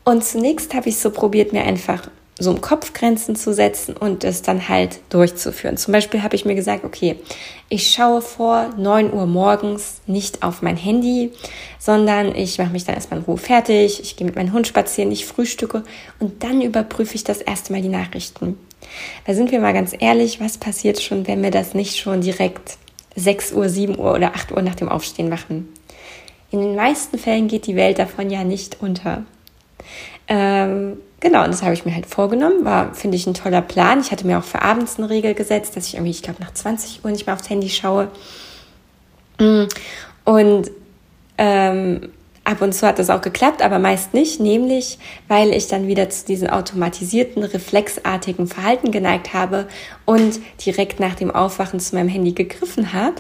Und 0.04 0.24
zunächst 0.24 0.74
habe 0.74 0.88
ich 0.88 0.98
so 0.98 1.10
probiert, 1.10 1.52
mir 1.52 1.64
einfach 1.64 2.08
so 2.38 2.50
im 2.50 2.60
Kopf 2.60 2.92
Grenzen 2.92 3.34
zu 3.34 3.54
setzen 3.54 3.96
und 3.96 4.22
es 4.22 4.42
dann 4.42 4.68
halt 4.68 5.00
durchzuführen. 5.08 5.78
Zum 5.78 5.92
Beispiel 5.92 6.22
habe 6.22 6.36
ich 6.36 6.44
mir 6.44 6.54
gesagt, 6.54 6.84
okay, 6.84 7.16
ich 7.70 7.90
schaue 7.90 8.20
vor 8.20 8.70
9 8.76 9.12
Uhr 9.12 9.26
morgens 9.26 10.02
nicht 10.06 10.42
auf 10.42 10.60
mein 10.60 10.76
Handy, 10.76 11.32
sondern 11.78 12.34
ich 12.34 12.58
mache 12.58 12.70
mich 12.70 12.84
dann 12.84 12.94
erstmal 12.94 13.20
in 13.20 13.24
Ruhe 13.24 13.38
fertig, 13.38 14.00
ich 14.00 14.16
gehe 14.16 14.26
mit 14.26 14.36
meinem 14.36 14.52
Hund 14.52 14.66
spazieren, 14.66 15.10
ich 15.12 15.24
frühstücke 15.24 15.82
und 16.18 16.42
dann 16.42 16.60
überprüfe 16.60 17.14
ich 17.14 17.24
das 17.24 17.40
erste 17.40 17.72
Mal 17.72 17.80
die 17.80 17.88
Nachrichten. 17.88 18.58
Da 19.26 19.32
sind 19.32 19.50
wir 19.50 19.60
mal 19.60 19.72
ganz 19.72 19.94
ehrlich, 19.98 20.38
was 20.38 20.58
passiert 20.58 21.00
schon, 21.00 21.26
wenn 21.26 21.42
wir 21.42 21.50
das 21.50 21.72
nicht 21.72 21.96
schon 21.96 22.20
direkt 22.20 22.76
6 23.14 23.52
Uhr, 23.52 23.70
7 23.70 23.98
Uhr 23.98 24.12
oder 24.12 24.34
8 24.34 24.52
Uhr 24.52 24.60
nach 24.60 24.74
dem 24.74 24.90
Aufstehen 24.90 25.30
machen? 25.30 25.72
In 26.50 26.60
den 26.60 26.76
meisten 26.76 27.18
Fällen 27.18 27.48
geht 27.48 27.66
die 27.66 27.76
Welt 27.76 27.98
davon 27.98 28.30
ja 28.30 28.44
nicht 28.44 28.76
unter. 28.80 29.24
Ähm, 30.28 30.98
genau, 31.20 31.44
und 31.44 31.48
das 31.48 31.62
habe 31.62 31.74
ich 31.74 31.84
mir 31.84 31.94
halt 31.94 32.06
vorgenommen. 32.06 32.64
War, 32.64 32.94
finde 32.94 33.16
ich, 33.16 33.26
ein 33.26 33.34
toller 33.34 33.62
Plan. 33.62 34.00
Ich 34.00 34.10
hatte 34.10 34.26
mir 34.26 34.38
auch 34.38 34.44
für 34.44 34.62
abends 34.62 34.98
eine 34.98 35.10
Regel 35.10 35.34
gesetzt, 35.34 35.76
dass 35.76 35.86
ich 35.86 35.94
irgendwie, 35.94 36.10
ich 36.10 36.22
glaube, 36.22 36.42
nach 36.42 36.52
20 36.52 37.04
Uhr 37.04 37.10
nicht 37.10 37.26
mehr 37.26 37.34
aufs 37.34 37.50
Handy 37.50 37.68
schaue. 37.68 38.08
Mm, 39.38 39.64
und 40.24 40.70
ähm, 41.38 42.08
ab 42.46 42.62
und 42.62 42.72
zu 42.72 42.86
hat 42.86 42.98
das 42.98 43.10
auch 43.10 43.20
geklappt, 43.20 43.60
aber 43.60 43.78
meist 43.78 44.14
nicht, 44.14 44.40
nämlich 44.40 44.98
weil 45.28 45.52
ich 45.52 45.66
dann 45.66 45.88
wieder 45.88 46.08
zu 46.08 46.26
diesem 46.26 46.48
automatisierten, 46.48 47.42
reflexartigen 47.42 48.46
Verhalten 48.46 48.92
geneigt 48.92 49.34
habe 49.34 49.66
und 50.04 50.38
direkt 50.64 51.00
nach 51.00 51.16
dem 51.16 51.30
Aufwachen 51.30 51.80
zu 51.80 51.96
meinem 51.96 52.08
Handy 52.08 52.32
gegriffen 52.32 52.92
habe, 52.92 53.16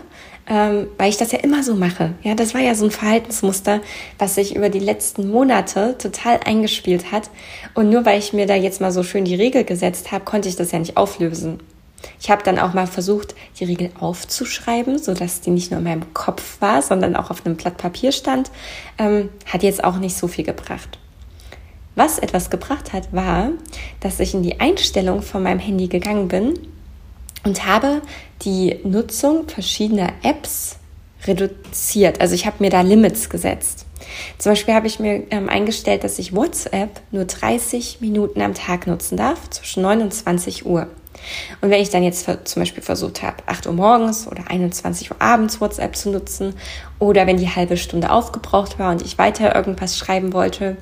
ähm, 0.48 0.88
weil 0.96 1.08
ich 1.08 1.16
das 1.16 1.32
ja 1.32 1.40
immer 1.40 1.62
so 1.62 1.74
mache. 1.74 2.14
Ja, 2.22 2.34
das 2.34 2.54
war 2.54 2.60
ja 2.60 2.74
so 2.74 2.84
ein 2.84 2.90
Verhaltensmuster, 2.90 3.80
was 4.18 4.36
sich 4.36 4.54
über 4.54 4.68
die 4.68 4.78
letzten 4.78 5.28
Monate 5.28 5.96
total 5.98 6.40
eingespielt 6.44 7.10
hat. 7.10 7.30
Und 7.74 7.90
nur 7.90 8.04
weil 8.04 8.18
ich 8.18 8.32
mir 8.32 8.46
da 8.46 8.54
jetzt 8.54 8.80
mal 8.80 8.92
so 8.92 9.02
schön 9.02 9.24
die 9.24 9.34
Regel 9.34 9.64
gesetzt 9.64 10.12
habe, 10.12 10.24
konnte 10.24 10.48
ich 10.48 10.56
das 10.56 10.72
ja 10.72 10.78
nicht 10.78 10.96
auflösen. 10.96 11.60
Ich 12.20 12.30
habe 12.30 12.42
dann 12.44 12.58
auch 12.58 12.74
mal 12.74 12.86
versucht, 12.86 13.34
die 13.58 13.64
Regel 13.64 13.90
aufzuschreiben, 13.98 14.98
so 14.98 15.14
dass 15.14 15.40
die 15.40 15.50
nicht 15.50 15.70
nur 15.70 15.78
in 15.78 15.84
meinem 15.84 16.14
Kopf 16.14 16.60
war, 16.60 16.82
sondern 16.82 17.16
auch 17.16 17.30
auf 17.30 17.44
einem 17.44 17.56
Blatt 17.56 17.78
Papier 17.78 18.12
stand. 18.12 18.50
Ähm, 18.98 19.30
hat 19.46 19.62
jetzt 19.62 19.82
auch 19.82 19.96
nicht 19.96 20.16
so 20.16 20.28
viel 20.28 20.44
gebracht. 20.44 20.98
Was 21.96 22.18
etwas 22.18 22.50
gebracht 22.50 22.92
hat, 22.92 23.12
war, 23.12 23.50
dass 24.00 24.20
ich 24.20 24.34
in 24.34 24.42
die 24.42 24.60
Einstellung 24.60 25.22
von 25.22 25.42
meinem 25.42 25.58
Handy 25.58 25.88
gegangen 25.88 26.28
bin 26.28 26.54
und 27.46 27.64
habe 27.64 28.02
die 28.42 28.80
Nutzung 28.82 29.48
verschiedener 29.48 30.12
Apps 30.24 30.78
reduziert. 31.26 32.20
Also 32.20 32.34
ich 32.34 32.44
habe 32.44 32.56
mir 32.58 32.70
da 32.70 32.80
Limits 32.80 33.30
gesetzt. 33.30 33.86
Zum 34.36 34.50
Beispiel 34.50 34.74
habe 34.74 34.88
ich 34.88 34.98
mir 34.98 35.22
ähm, 35.30 35.48
eingestellt, 35.48 36.02
dass 36.02 36.18
ich 36.18 36.34
WhatsApp 36.34 37.00
nur 37.12 37.24
30 37.24 38.00
Minuten 38.00 38.42
am 38.42 38.54
Tag 38.54 38.88
nutzen 38.88 39.16
darf, 39.16 39.48
zwischen 39.50 39.82
9 39.82 40.02
und 40.02 40.12
20 40.12 40.66
Uhr. 40.66 40.88
Und 41.60 41.70
wenn 41.70 41.80
ich 41.80 41.90
dann 41.90 42.02
jetzt 42.02 42.28
zum 42.44 42.62
Beispiel 42.62 42.82
versucht 42.82 43.22
habe, 43.22 43.36
8 43.46 43.66
Uhr 43.66 43.72
morgens 43.72 44.26
oder 44.26 44.50
21 44.50 45.10
Uhr 45.10 45.20
abends 45.20 45.60
WhatsApp 45.60 45.96
zu 45.96 46.10
nutzen 46.10 46.54
oder 46.98 47.26
wenn 47.26 47.36
die 47.36 47.48
halbe 47.48 47.76
Stunde 47.76 48.10
aufgebraucht 48.10 48.78
war 48.78 48.92
und 48.92 49.02
ich 49.02 49.18
weiter 49.18 49.54
irgendwas 49.54 49.98
schreiben 49.98 50.32
wollte, 50.32 50.76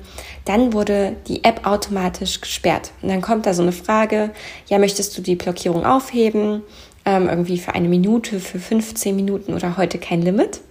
dann 0.45 0.73
wurde 0.73 1.15
die 1.27 1.43
App 1.43 1.65
automatisch 1.65 2.41
gesperrt. 2.41 2.91
Und 3.01 3.09
dann 3.09 3.21
kommt 3.21 3.45
da 3.45 3.53
so 3.53 3.61
eine 3.61 3.71
Frage, 3.71 4.31
ja, 4.67 4.77
möchtest 4.77 5.17
du 5.17 5.21
die 5.21 5.35
Blockierung 5.35 5.85
aufheben? 5.85 6.61
Ähm, 7.05 7.29
irgendwie 7.29 7.59
für 7.59 7.75
eine 7.75 7.87
Minute, 7.87 8.39
für 8.39 8.59
15 8.59 9.15
Minuten 9.15 9.53
oder 9.53 9.77
heute 9.77 9.99
kein 9.99 10.21
Limit? 10.21 10.61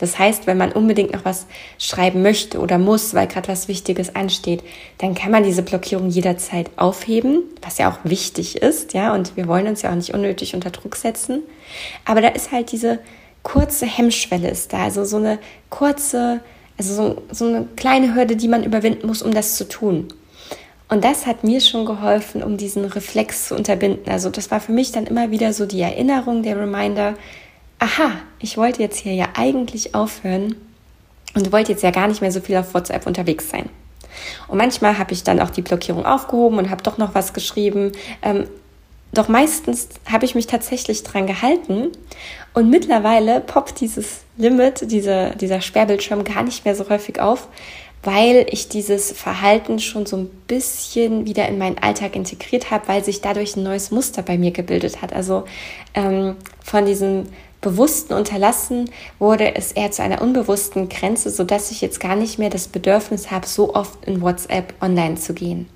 Das 0.00 0.18
heißt, 0.18 0.46
wenn 0.46 0.56
man 0.56 0.72
unbedingt 0.72 1.12
noch 1.12 1.24
was 1.24 1.46
schreiben 1.78 2.22
möchte 2.22 2.58
oder 2.58 2.78
muss, 2.78 3.14
weil 3.14 3.26
gerade 3.26 3.48
was 3.48 3.68
Wichtiges 3.68 4.16
ansteht, 4.16 4.62
dann 4.98 5.14
kann 5.14 5.30
man 5.30 5.44
diese 5.44 5.62
Blockierung 5.62 6.08
jederzeit 6.08 6.70
aufheben, 6.76 7.42
was 7.62 7.78
ja 7.78 7.90
auch 7.90 7.98
wichtig 8.02 8.56
ist, 8.56 8.94
ja, 8.94 9.14
und 9.14 9.36
wir 9.36 9.46
wollen 9.46 9.68
uns 9.68 9.82
ja 9.82 9.90
auch 9.90 9.94
nicht 9.94 10.14
unnötig 10.14 10.54
unter 10.54 10.70
Druck 10.70 10.96
setzen. 10.96 11.42
Aber 12.04 12.22
da 12.22 12.28
ist 12.28 12.50
halt 12.50 12.72
diese 12.72 12.98
kurze 13.42 13.86
Hemmschwelle 13.86 14.50
ist 14.50 14.72
da, 14.72 14.84
also 14.84 15.04
so 15.04 15.18
eine 15.18 15.38
kurze, 15.68 16.40
also 16.78 16.94
so, 16.94 17.22
so 17.30 17.46
eine 17.46 17.68
kleine 17.76 18.14
Hürde, 18.14 18.36
die 18.36 18.48
man 18.48 18.64
überwinden 18.64 19.06
muss, 19.06 19.22
um 19.22 19.32
das 19.32 19.56
zu 19.56 19.68
tun. 19.68 20.08
Und 20.88 21.04
das 21.04 21.24
hat 21.24 21.44
mir 21.44 21.60
schon 21.60 21.86
geholfen, 21.86 22.42
um 22.42 22.56
diesen 22.56 22.84
Reflex 22.84 23.46
zu 23.46 23.54
unterbinden. 23.54 24.10
Also 24.10 24.28
das 24.28 24.50
war 24.50 24.60
für 24.60 24.72
mich 24.72 24.90
dann 24.90 25.06
immer 25.06 25.30
wieder 25.30 25.52
so 25.52 25.64
die 25.64 25.80
Erinnerung, 25.80 26.42
der 26.42 26.58
Reminder, 26.58 27.14
aha, 27.80 28.12
ich 28.38 28.56
wollte 28.56 28.82
jetzt 28.82 28.98
hier 28.98 29.14
ja 29.14 29.30
eigentlich 29.36 29.94
aufhören 29.94 30.54
und 31.34 31.50
wollte 31.50 31.72
jetzt 31.72 31.82
ja 31.82 31.90
gar 31.90 32.06
nicht 32.06 32.20
mehr 32.20 32.30
so 32.30 32.40
viel 32.40 32.56
auf 32.56 32.74
WhatsApp 32.74 33.06
unterwegs 33.06 33.50
sein. 33.50 33.68
Und 34.48 34.58
manchmal 34.58 34.98
habe 34.98 35.12
ich 35.12 35.24
dann 35.24 35.40
auch 35.40 35.50
die 35.50 35.62
Blockierung 35.62 36.04
aufgehoben 36.04 36.58
und 36.58 36.70
habe 36.70 36.82
doch 36.82 36.98
noch 36.98 37.14
was 37.14 37.32
geschrieben. 37.32 37.92
Ähm, 38.22 38.46
doch 39.12 39.28
meistens 39.28 39.88
habe 40.10 40.24
ich 40.24 40.34
mich 40.34 40.46
tatsächlich 40.46 41.02
dran 41.02 41.26
gehalten 41.26 41.88
und 42.54 42.70
mittlerweile 42.70 43.40
poppt 43.40 43.80
dieses 43.80 44.20
Limit, 44.36 44.90
diese, 44.90 45.34
dieser 45.40 45.60
Sperrbildschirm 45.60 46.22
gar 46.22 46.42
nicht 46.42 46.64
mehr 46.64 46.76
so 46.76 46.88
häufig 46.88 47.20
auf, 47.20 47.48
weil 48.02 48.46
ich 48.50 48.68
dieses 48.68 49.10
Verhalten 49.12 49.78
schon 49.78 50.06
so 50.06 50.16
ein 50.16 50.30
bisschen 50.46 51.26
wieder 51.26 51.48
in 51.48 51.58
meinen 51.58 51.78
Alltag 51.78 52.14
integriert 52.14 52.70
habe, 52.70 52.88
weil 52.88 53.04
sich 53.04 53.20
dadurch 53.20 53.56
ein 53.56 53.64
neues 53.64 53.90
Muster 53.90 54.22
bei 54.22 54.38
mir 54.38 54.52
gebildet 54.52 55.02
hat. 55.02 55.12
Also 55.12 55.44
ähm, 55.94 56.36
von 56.62 56.86
diesem 56.86 57.26
bewussten 57.60 58.14
Unterlassen 58.14 58.90
wurde 59.18 59.54
es 59.54 59.72
eher 59.72 59.90
zu 59.90 60.02
einer 60.02 60.22
unbewussten 60.22 60.88
Grenze, 60.88 61.30
sodass 61.30 61.70
ich 61.70 61.80
jetzt 61.80 62.00
gar 62.00 62.16
nicht 62.16 62.38
mehr 62.38 62.50
das 62.50 62.68
Bedürfnis 62.68 63.30
habe, 63.30 63.46
so 63.46 63.74
oft 63.74 64.04
in 64.04 64.22
WhatsApp 64.22 64.74
online 64.80 65.16
zu 65.16 65.34
gehen. 65.34 65.68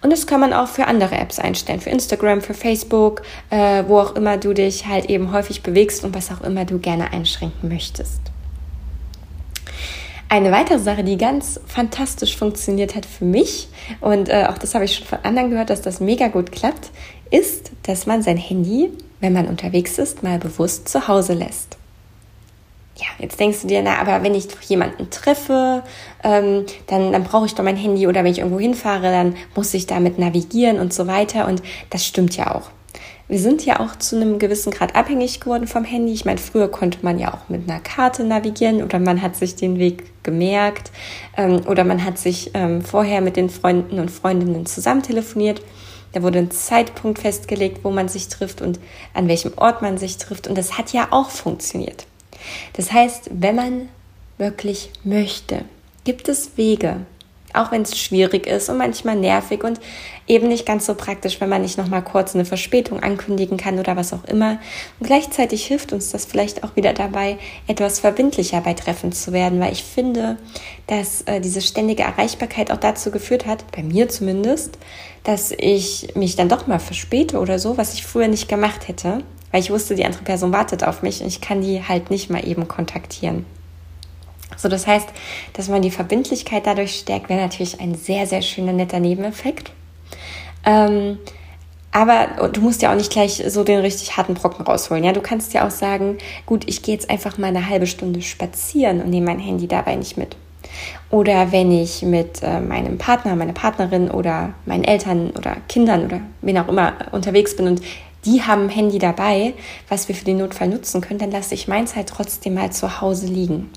Und 0.00 0.10
das 0.10 0.26
kann 0.26 0.40
man 0.40 0.52
auch 0.52 0.68
für 0.68 0.86
andere 0.86 1.16
Apps 1.16 1.38
einstellen, 1.38 1.80
für 1.80 1.90
Instagram, 1.90 2.40
für 2.40 2.54
Facebook, 2.54 3.22
äh, 3.50 3.84
wo 3.86 3.98
auch 3.98 4.14
immer 4.14 4.38
du 4.38 4.54
dich 4.54 4.86
halt 4.86 5.06
eben 5.06 5.32
häufig 5.32 5.62
bewegst 5.62 6.04
und 6.04 6.14
was 6.14 6.30
auch 6.30 6.40
immer 6.42 6.64
du 6.64 6.78
gerne 6.78 7.12
einschränken 7.12 7.68
möchtest. 7.68 8.20
Eine 10.28 10.50
weitere 10.50 10.78
Sache, 10.78 11.04
die 11.04 11.18
ganz 11.18 11.60
fantastisch 11.66 12.36
funktioniert 12.36 12.96
hat 12.96 13.06
für 13.06 13.24
mich, 13.24 13.68
und 14.00 14.28
äh, 14.28 14.46
auch 14.48 14.58
das 14.58 14.74
habe 14.74 14.84
ich 14.84 14.94
schon 14.96 15.06
von 15.06 15.18
anderen 15.22 15.50
gehört, 15.50 15.70
dass 15.70 15.82
das 15.82 16.00
mega 16.00 16.28
gut 16.28 16.50
klappt, 16.50 16.90
ist, 17.30 17.70
dass 17.84 18.06
man 18.06 18.22
sein 18.22 18.36
Handy 18.36 18.90
wenn 19.20 19.32
man 19.32 19.48
unterwegs 19.48 19.98
ist, 19.98 20.22
mal 20.22 20.38
bewusst 20.38 20.88
zu 20.88 21.08
Hause 21.08 21.34
lässt. 21.34 21.76
Ja, 22.96 23.06
jetzt 23.18 23.38
denkst 23.38 23.62
du 23.62 23.68
dir, 23.68 23.82
na, 23.82 23.98
aber 23.98 24.22
wenn 24.22 24.34
ich 24.34 24.48
jemanden 24.68 25.10
treffe, 25.10 25.82
ähm, 26.24 26.64
dann, 26.86 27.12
dann 27.12 27.24
brauche 27.24 27.44
ich 27.44 27.54
doch 27.54 27.64
mein 27.64 27.76
Handy 27.76 28.06
oder 28.06 28.24
wenn 28.24 28.32
ich 28.32 28.38
irgendwo 28.38 28.58
hinfahre, 28.58 29.10
dann 29.10 29.36
muss 29.54 29.74
ich 29.74 29.86
damit 29.86 30.18
navigieren 30.18 30.78
und 30.78 30.94
so 30.94 31.06
weiter. 31.06 31.46
Und 31.46 31.62
das 31.90 32.06
stimmt 32.06 32.36
ja 32.38 32.54
auch. 32.54 32.70
Wir 33.28 33.40
sind 33.40 33.66
ja 33.66 33.80
auch 33.80 33.96
zu 33.96 34.16
einem 34.16 34.38
gewissen 34.38 34.70
Grad 34.70 34.94
abhängig 34.94 35.40
geworden 35.40 35.66
vom 35.66 35.84
Handy. 35.84 36.12
Ich 36.12 36.24
meine, 36.24 36.38
früher 36.38 36.68
konnte 36.68 36.98
man 37.02 37.18
ja 37.18 37.34
auch 37.34 37.48
mit 37.48 37.68
einer 37.68 37.80
Karte 37.80 38.24
navigieren 38.24 38.82
oder 38.82 38.98
man 38.98 39.20
hat 39.20 39.34
sich 39.36 39.56
den 39.56 39.78
Weg 39.78 40.22
gemerkt 40.22 40.92
ähm, 41.36 41.62
oder 41.66 41.84
man 41.84 42.04
hat 42.04 42.18
sich 42.18 42.52
ähm, 42.54 42.82
vorher 42.82 43.20
mit 43.20 43.36
den 43.36 43.50
Freunden 43.50 43.98
und 43.98 44.10
Freundinnen 44.10 44.64
zusammen 44.64 45.02
telefoniert. 45.02 45.60
Da 46.16 46.22
wurde 46.22 46.38
ein 46.38 46.50
Zeitpunkt 46.50 47.18
festgelegt, 47.18 47.80
wo 47.82 47.90
man 47.90 48.08
sich 48.08 48.28
trifft 48.28 48.62
und 48.62 48.80
an 49.12 49.28
welchem 49.28 49.52
Ort 49.56 49.82
man 49.82 49.98
sich 49.98 50.16
trifft. 50.16 50.48
Und 50.48 50.56
das 50.56 50.78
hat 50.78 50.94
ja 50.94 51.08
auch 51.10 51.28
funktioniert. 51.28 52.06
Das 52.72 52.90
heißt, 52.90 53.28
wenn 53.34 53.54
man 53.54 53.88
wirklich 54.38 54.88
möchte, 55.04 55.66
gibt 56.04 56.30
es 56.30 56.56
Wege, 56.56 57.04
auch 57.56 57.72
wenn 57.72 57.82
es 57.82 57.98
schwierig 57.98 58.46
ist 58.46 58.68
und 58.68 58.78
manchmal 58.78 59.16
nervig 59.16 59.64
und 59.64 59.80
eben 60.26 60.48
nicht 60.48 60.66
ganz 60.66 60.86
so 60.86 60.94
praktisch, 60.94 61.40
wenn 61.40 61.48
man 61.48 61.62
nicht 61.62 61.78
noch 61.78 61.88
mal 61.88 62.02
kurz 62.02 62.34
eine 62.34 62.44
Verspätung 62.44 63.02
ankündigen 63.02 63.56
kann 63.56 63.78
oder 63.78 63.96
was 63.96 64.12
auch 64.12 64.24
immer. 64.24 64.58
Und 64.98 65.06
gleichzeitig 65.06 65.66
hilft 65.66 65.92
uns 65.92 66.10
das 66.10 66.24
vielleicht 66.24 66.64
auch 66.64 66.76
wieder 66.76 66.92
dabei, 66.92 67.38
etwas 67.66 68.00
verbindlicher 68.00 68.60
bei 68.60 68.74
Treffen 68.74 69.12
zu 69.12 69.32
werden, 69.32 69.60
weil 69.60 69.72
ich 69.72 69.84
finde, 69.84 70.36
dass 70.86 71.22
äh, 71.22 71.40
diese 71.40 71.60
ständige 71.60 72.02
Erreichbarkeit 72.02 72.70
auch 72.70 72.78
dazu 72.78 73.10
geführt 73.10 73.46
hat, 73.46 73.70
bei 73.72 73.82
mir 73.82 74.08
zumindest, 74.08 74.78
dass 75.24 75.52
ich 75.56 76.14
mich 76.14 76.36
dann 76.36 76.48
doch 76.48 76.66
mal 76.66 76.78
verspäte 76.78 77.38
oder 77.38 77.58
so, 77.58 77.76
was 77.76 77.94
ich 77.94 78.04
früher 78.06 78.28
nicht 78.28 78.48
gemacht 78.48 78.88
hätte, 78.88 79.22
weil 79.50 79.60
ich 79.60 79.70
wusste, 79.70 79.94
die 79.94 80.04
andere 80.04 80.22
Person 80.22 80.52
wartet 80.52 80.84
auf 80.84 81.02
mich 81.02 81.20
und 81.20 81.28
ich 81.28 81.40
kann 81.40 81.62
die 81.62 81.82
halt 81.82 82.10
nicht 82.10 82.30
mal 82.30 82.46
eben 82.46 82.68
kontaktieren. 82.68 83.44
So, 84.56 84.68
das 84.68 84.86
heißt, 84.86 85.08
dass 85.52 85.68
man 85.68 85.82
die 85.82 85.90
Verbindlichkeit 85.90 86.66
dadurch 86.66 86.98
stärkt, 86.98 87.28
wäre 87.28 87.40
natürlich 87.40 87.80
ein 87.80 87.94
sehr, 87.94 88.26
sehr 88.26 88.42
schöner, 88.42 88.72
netter 88.72 89.00
Nebeneffekt. 89.00 89.72
Ähm, 90.64 91.18
aber 91.92 92.48
du 92.48 92.60
musst 92.60 92.82
ja 92.82 92.92
auch 92.92 92.96
nicht 92.96 93.10
gleich 93.10 93.42
so 93.48 93.64
den 93.64 93.80
richtig 93.80 94.16
harten 94.16 94.34
Brocken 94.34 94.66
rausholen. 94.66 95.02
Ja, 95.02 95.12
du 95.12 95.22
kannst 95.22 95.54
ja 95.54 95.66
auch 95.66 95.70
sagen, 95.70 96.18
gut, 96.44 96.64
ich 96.66 96.82
gehe 96.82 96.94
jetzt 96.94 97.08
einfach 97.08 97.38
mal 97.38 97.48
eine 97.48 97.68
halbe 97.68 97.86
Stunde 97.86 98.20
spazieren 98.20 99.00
und 99.00 99.10
nehme 99.10 99.26
mein 99.26 99.38
Handy 99.38 99.66
dabei 99.66 99.96
nicht 99.96 100.18
mit. 100.18 100.36
Oder 101.10 101.52
wenn 101.52 101.72
ich 101.72 102.02
mit 102.02 102.42
äh, 102.42 102.60
meinem 102.60 102.98
Partner, 102.98 103.34
meiner 103.36 103.52
Partnerin 103.52 104.10
oder 104.10 104.52
meinen 104.66 104.84
Eltern 104.84 105.30
oder 105.30 105.56
Kindern 105.68 106.04
oder 106.04 106.20
wen 106.42 106.58
auch 106.58 106.68
immer 106.68 106.92
unterwegs 107.12 107.56
bin 107.56 107.66
und 107.66 107.80
die 108.24 108.42
haben 108.42 108.64
ein 108.64 108.68
Handy 108.68 108.98
dabei, 108.98 109.54
was 109.88 110.08
wir 110.08 110.14
für 110.14 110.24
den 110.24 110.38
Notfall 110.38 110.68
nutzen 110.68 111.00
können, 111.00 111.20
dann 111.20 111.30
lasse 111.30 111.54
ich 111.54 111.68
meins 111.68 111.94
halt 111.94 112.08
trotzdem 112.08 112.54
mal 112.54 112.72
zu 112.72 113.00
Hause 113.00 113.26
liegen. 113.26 113.70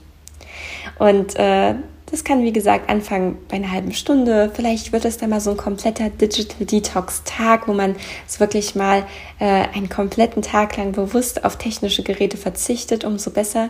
Und 0.98 1.36
äh, 1.36 1.76
Das 2.12 2.24
kann, 2.24 2.42
wie 2.42 2.52
gesagt, 2.52 2.90
anfangen 2.90 3.38
bei 3.50 3.58
einer 3.58 3.72
halben 3.72 3.94
Stunde. 3.94 4.52
Vielleicht 4.52 4.92
wird 4.92 5.06
es 5.06 5.18
dann 5.18 5.30
mal 5.30 5.40
so 5.40 5.52
ein 5.52 5.58
kompletter 5.58 6.10
Digital 6.10 6.66
Detox 6.66 7.22
Tag, 7.24 7.68
wo 7.68 7.74
man 7.74 7.96
es 8.28 8.40
wirklich 8.40 8.74
mal 8.74 9.06
äh, 9.40 9.46
einen 9.46 9.90
kompletten 9.90 10.42
Tag 10.42 10.76
lang 10.78 10.92
bewusst 10.92 11.46
auf 11.46 11.58
technische 11.58 12.02
Geräte 12.02 12.38
verzichtet, 12.38 13.04
umso 13.04 13.30
besser. 13.30 13.70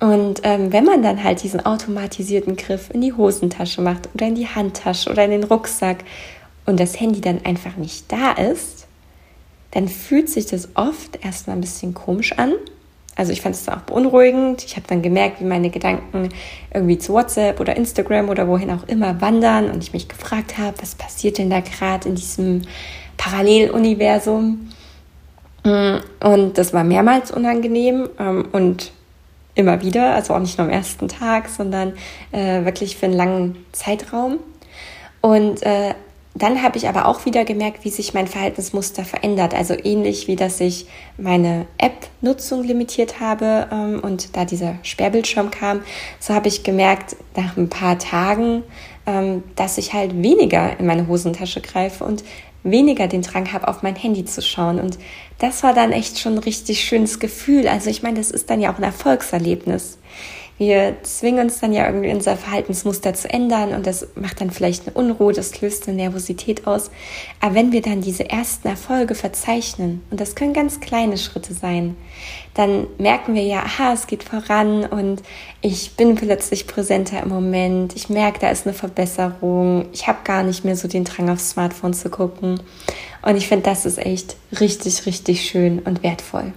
Und 0.00 0.40
ähm, 0.44 0.72
wenn 0.72 0.84
man 0.84 1.02
dann 1.02 1.22
halt 1.22 1.42
diesen 1.42 1.64
automatisierten 1.66 2.56
Griff 2.56 2.88
in 2.90 3.02
die 3.02 3.12
Hosentasche 3.12 3.82
macht 3.82 4.08
oder 4.14 4.28
in 4.28 4.34
die 4.34 4.46
Handtasche 4.48 5.10
oder 5.10 5.24
in 5.24 5.32
den 5.32 5.44
Rucksack 5.44 6.04
und 6.64 6.80
das 6.80 6.98
Handy 6.98 7.20
dann 7.20 7.44
einfach 7.44 7.76
nicht 7.76 8.10
da 8.10 8.32
ist, 8.32 8.86
dann 9.72 9.88
fühlt 9.88 10.30
sich 10.30 10.46
das 10.46 10.70
oft 10.74 11.22
erstmal 11.22 11.56
ein 11.56 11.60
bisschen 11.60 11.92
komisch 11.92 12.32
an. 12.38 12.54
Also 13.18 13.32
ich 13.32 13.40
fand 13.40 13.56
es 13.56 13.68
auch 13.68 13.78
beunruhigend. 13.78 14.64
Ich 14.64 14.76
habe 14.76 14.86
dann 14.86 15.02
gemerkt, 15.02 15.40
wie 15.40 15.44
meine 15.44 15.70
Gedanken 15.70 16.28
irgendwie 16.72 16.98
zu 16.98 17.12
WhatsApp 17.12 17.58
oder 17.58 17.76
Instagram 17.76 18.28
oder 18.28 18.46
wohin 18.46 18.70
auch 18.70 18.86
immer 18.86 19.20
wandern 19.20 19.70
und 19.70 19.82
ich 19.82 19.92
mich 19.92 20.08
gefragt 20.08 20.56
habe, 20.56 20.76
was 20.80 20.94
passiert 20.94 21.36
denn 21.36 21.50
da 21.50 21.58
gerade 21.58 22.08
in 22.08 22.14
diesem 22.14 22.62
Paralleluniversum? 23.16 24.70
Mm, 25.64 25.96
und 26.20 26.58
das 26.58 26.72
war 26.72 26.84
mehrmals 26.84 27.32
unangenehm 27.32 28.08
ähm, 28.20 28.46
und 28.52 28.92
immer 29.56 29.82
wieder, 29.82 30.14
also 30.14 30.34
auch 30.34 30.38
nicht 30.38 30.56
nur 30.56 30.68
am 30.68 30.72
ersten 30.72 31.08
Tag, 31.08 31.48
sondern 31.48 31.94
äh, 32.30 32.64
wirklich 32.64 32.96
für 32.96 33.06
einen 33.06 33.16
langen 33.16 33.66
Zeitraum. 33.72 34.38
Und 35.20 35.64
äh, 35.64 35.94
dann 36.42 36.62
habe 36.62 36.76
ich 36.76 36.88
aber 36.88 37.06
auch 37.06 37.24
wieder 37.24 37.44
gemerkt, 37.44 37.84
wie 37.84 37.90
sich 37.90 38.14
mein 38.14 38.26
Verhaltensmuster 38.26 39.04
verändert. 39.04 39.54
Also 39.54 39.74
ähnlich 39.74 40.28
wie, 40.28 40.36
dass 40.36 40.60
ich 40.60 40.86
meine 41.16 41.66
App-Nutzung 41.78 42.64
limitiert 42.64 43.20
habe 43.20 43.68
ähm, 43.72 44.00
und 44.00 44.36
da 44.36 44.44
dieser 44.44 44.76
Sperrbildschirm 44.82 45.50
kam, 45.50 45.80
so 46.20 46.34
habe 46.34 46.48
ich 46.48 46.64
gemerkt 46.64 47.16
nach 47.36 47.56
ein 47.56 47.68
paar 47.68 47.98
Tagen, 47.98 48.62
ähm, 49.06 49.42
dass 49.56 49.78
ich 49.78 49.92
halt 49.94 50.22
weniger 50.22 50.78
in 50.78 50.86
meine 50.86 51.08
Hosentasche 51.08 51.60
greife 51.60 52.04
und 52.04 52.24
weniger 52.62 53.08
den 53.08 53.22
Drang 53.22 53.52
habe, 53.52 53.68
auf 53.68 53.82
mein 53.82 53.96
Handy 53.96 54.24
zu 54.24 54.42
schauen. 54.42 54.80
Und 54.80 54.98
das 55.38 55.62
war 55.62 55.74
dann 55.74 55.92
echt 55.92 56.18
schon 56.18 56.34
ein 56.34 56.38
richtig 56.38 56.84
schönes 56.84 57.18
Gefühl. 57.20 57.68
Also 57.68 57.90
ich 57.90 58.02
meine, 58.02 58.18
das 58.18 58.30
ist 58.30 58.50
dann 58.50 58.60
ja 58.60 58.72
auch 58.72 58.78
ein 58.78 58.84
Erfolgserlebnis. 58.84 59.98
Wir 60.58 60.96
zwingen 61.04 61.44
uns 61.44 61.60
dann 61.60 61.72
ja 61.72 61.86
irgendwie 61.86 62.10
unser 62.10 62.36
Verhaltensmuster 62.36 63.14
zu 63.14 63.32
ändern 63.32 63.72
und 63.72 63.86
das 63.86 64.08
macht 64.16 64.40
dann 64.40 64.50
vielleicht 64.50 64.86
eine 64.88 64.96
Unruhe, 64.96 65.32
das 65.32 65.60
löst 65.60 65.86
eine 65.86 65.96
Nervosität 65.96 66.66
aus. 66.66 66.90
Aber 67.40 67.54
wenn 67.54 67.70
wir 67.70 67.80
dann 67.80 68.00
diese 68.00 68.28
ersten 68.28 68.66
Erfolge 68.66 69.14
verzeichnen, 69.14 70.02
und 70.10 70.20
das 70.20 70.34
können 70.34 70.52
ganz 70.52 70.80
kleine 70.80 71.16
Schritte 71.16 71.54
sein, 71.54 71.96
dann 72.54 72.88
merken 72.98 73.36
wir 73.36 73.44
ja, 73.44 73.60
aha, 73.60 73.92
es 73.92 74.08
geht 74.08 74.24
voran 74.24 74.84
und 74.84 75.22
ich 75.60 75.94
bin 75.94 76.16
plötzlich 76.16 76.66
präsenter 76.66 77.22
im 77.22 77.28
Moment. 77.28 77.94
Ich 77.94 78.08
merke, 78.08 78.40
da 78.40 78.50
ist 78.50 78.66
eine 78.66 78.74
Verbesserung. 78.74 79.86
Ich 79.92 80.08
habe 80.08 80.18
gar 80.24 80.42
nicht 80.42 80.64
mehr 80.64 80.74
so 80.74 80.88
den 80.88 81.04
Drang 81.04 81.30
aufs 81.30 81.50
Smartphone 81.50 81.94
zu 81.94 82.10
gucken. 82.10 82.60
Und 83.22 83.36
ich 83.36 83.46
finde, 83.46 83.64
das 83.64 83.86
ist 83.86 83.98
echt 83.98 84.36
richtig, 84.58 85.06
richtig 85.06 85.42
schön 85.42 85.78
und 85.80 86.02
wertvoll. 86.02 86.52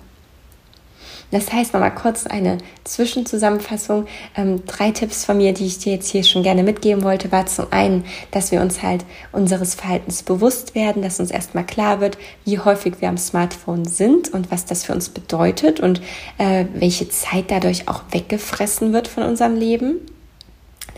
Das 1.32 1.52
heißt, 1.52 1.74
nochmal 1.74 1.96
kurz 1.96 2.28
eine 2.28 2.58
Zwischenzusammenfassung. 2.84 4.06
Ähm, 4.36 4.66
drei 4.66 4.92
Tipps 4.92 5.26
von 5.26 5.38
mir, 5.38 5.54
die 5.54 5.66
ich 5.66 5.80
dir 5.80 5.94
jetzt 5.94 6.10
hier 6.10 6.24
schon 6.24 6.44
gerne 6.44 6.64
mitgeben 6.64 7.04
wollte, 7.04 7.32
war 7.32 7.46
zum 7.46 7.68
einen, 7.72 8.04
dass 8.32 8.52
wir 8.52 8.62
uns 8.62 8.84
halt 8.84 9.06
unseres 9.32 9.76
Verhaltens 9.76 10.24
bewusst 10.24 10.76
werden, 10.76 11.02
dass 11.02 11.20
uns 11.20 11.32
erstmal 11.32 11.66
klar 11.66 12.02
wird, 12.02 12.18
wie 12.46 12.60
häufig 12.60 12.96
wir 13.00 13.10
am 13.10 13.18
Smartphone 13.18 13.86
sind 13.86 14.34
und 14.34 14.52
was 14.52 14.66
das 14.66 14.84
für 14.84 14.94
uns 14.94 15.10
bedeutet 15.10 15.80
und 15.80 16.02
äh, 16.38 16.66
welche 16.74 17.10
Zeit 17.10 17.46
dadurch 17.50 17.88
auch 17.88 18.04
weggefressen 18.12 18.94
wird 18.94 19.08
von 19.08 19.24
unserem 19.24 19.56
Leben. 19.56 20.02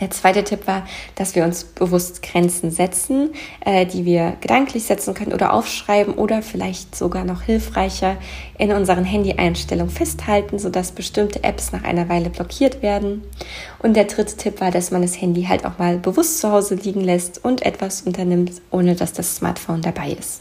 Der 0.00 0.10
zweite 0.10 0.42
Tipp 0.42 0.66
war, 0.66 0.86
dass 1.14 1.34
wir 1.34 1.44
uns 1.44 1.64
bewusst 1.64 2.22
Grenzen 2.22 2.70
setzen, 2.70 3.30
äh, 3.64 3.86
die 3.86 4.04
wir 4.04 4.36
gedanklich 4.40 4.84
setzen 4.84 5.14
können 5.14 5.32
oder 5.32 5.52
aufschreiben 5.52 6.14
oder 6.14 6.42
vielleicht 6.42 6.96
sogar 6.96 7.24
noch 7.24 7.42
hilfreicher 7.42 8.16
in 8.58 8.72
unseren 8.72 9.04
Handy-Einstellungen 9.04 9.92
festhalten, 9.92 10.58
sodass 10.58 10.92
bestimmte 10.92 11.44
Apps 11.44 11.72
nach 11.72 11.84
einer 11.84 12.08
Weile 12.08 12.30
blockiert 12.30 12.82
werden. 12.82 13.22
Und 13.78 13.94
der 13.94 14.04
dritte 14.04 14.36
Tipp 14.36 14.60
war, 14.60 14.70
dass 14.70 14.90
man 14.90 15.02
das 15.02 15.20
Handy 15.20 15.44
halt 15.44 15.64
auch 15.64 15.78
mal 15.78 15.98
bewusst 15.98 16.40
zu 16.40 16.50
Hause 16.50 16.74
liegen 16.74 17.00
lässt 17.00 17.44
und 17.44 17.62
etwas 17.62 18.02
unternimmt, 18.02 18.60
ohne 18.70 18.96
dass 18.96 19.12
das 19.12 19.36
Smartphone 19.36 19.82
dabei 19.82 20.10
ist. 20.10 20.40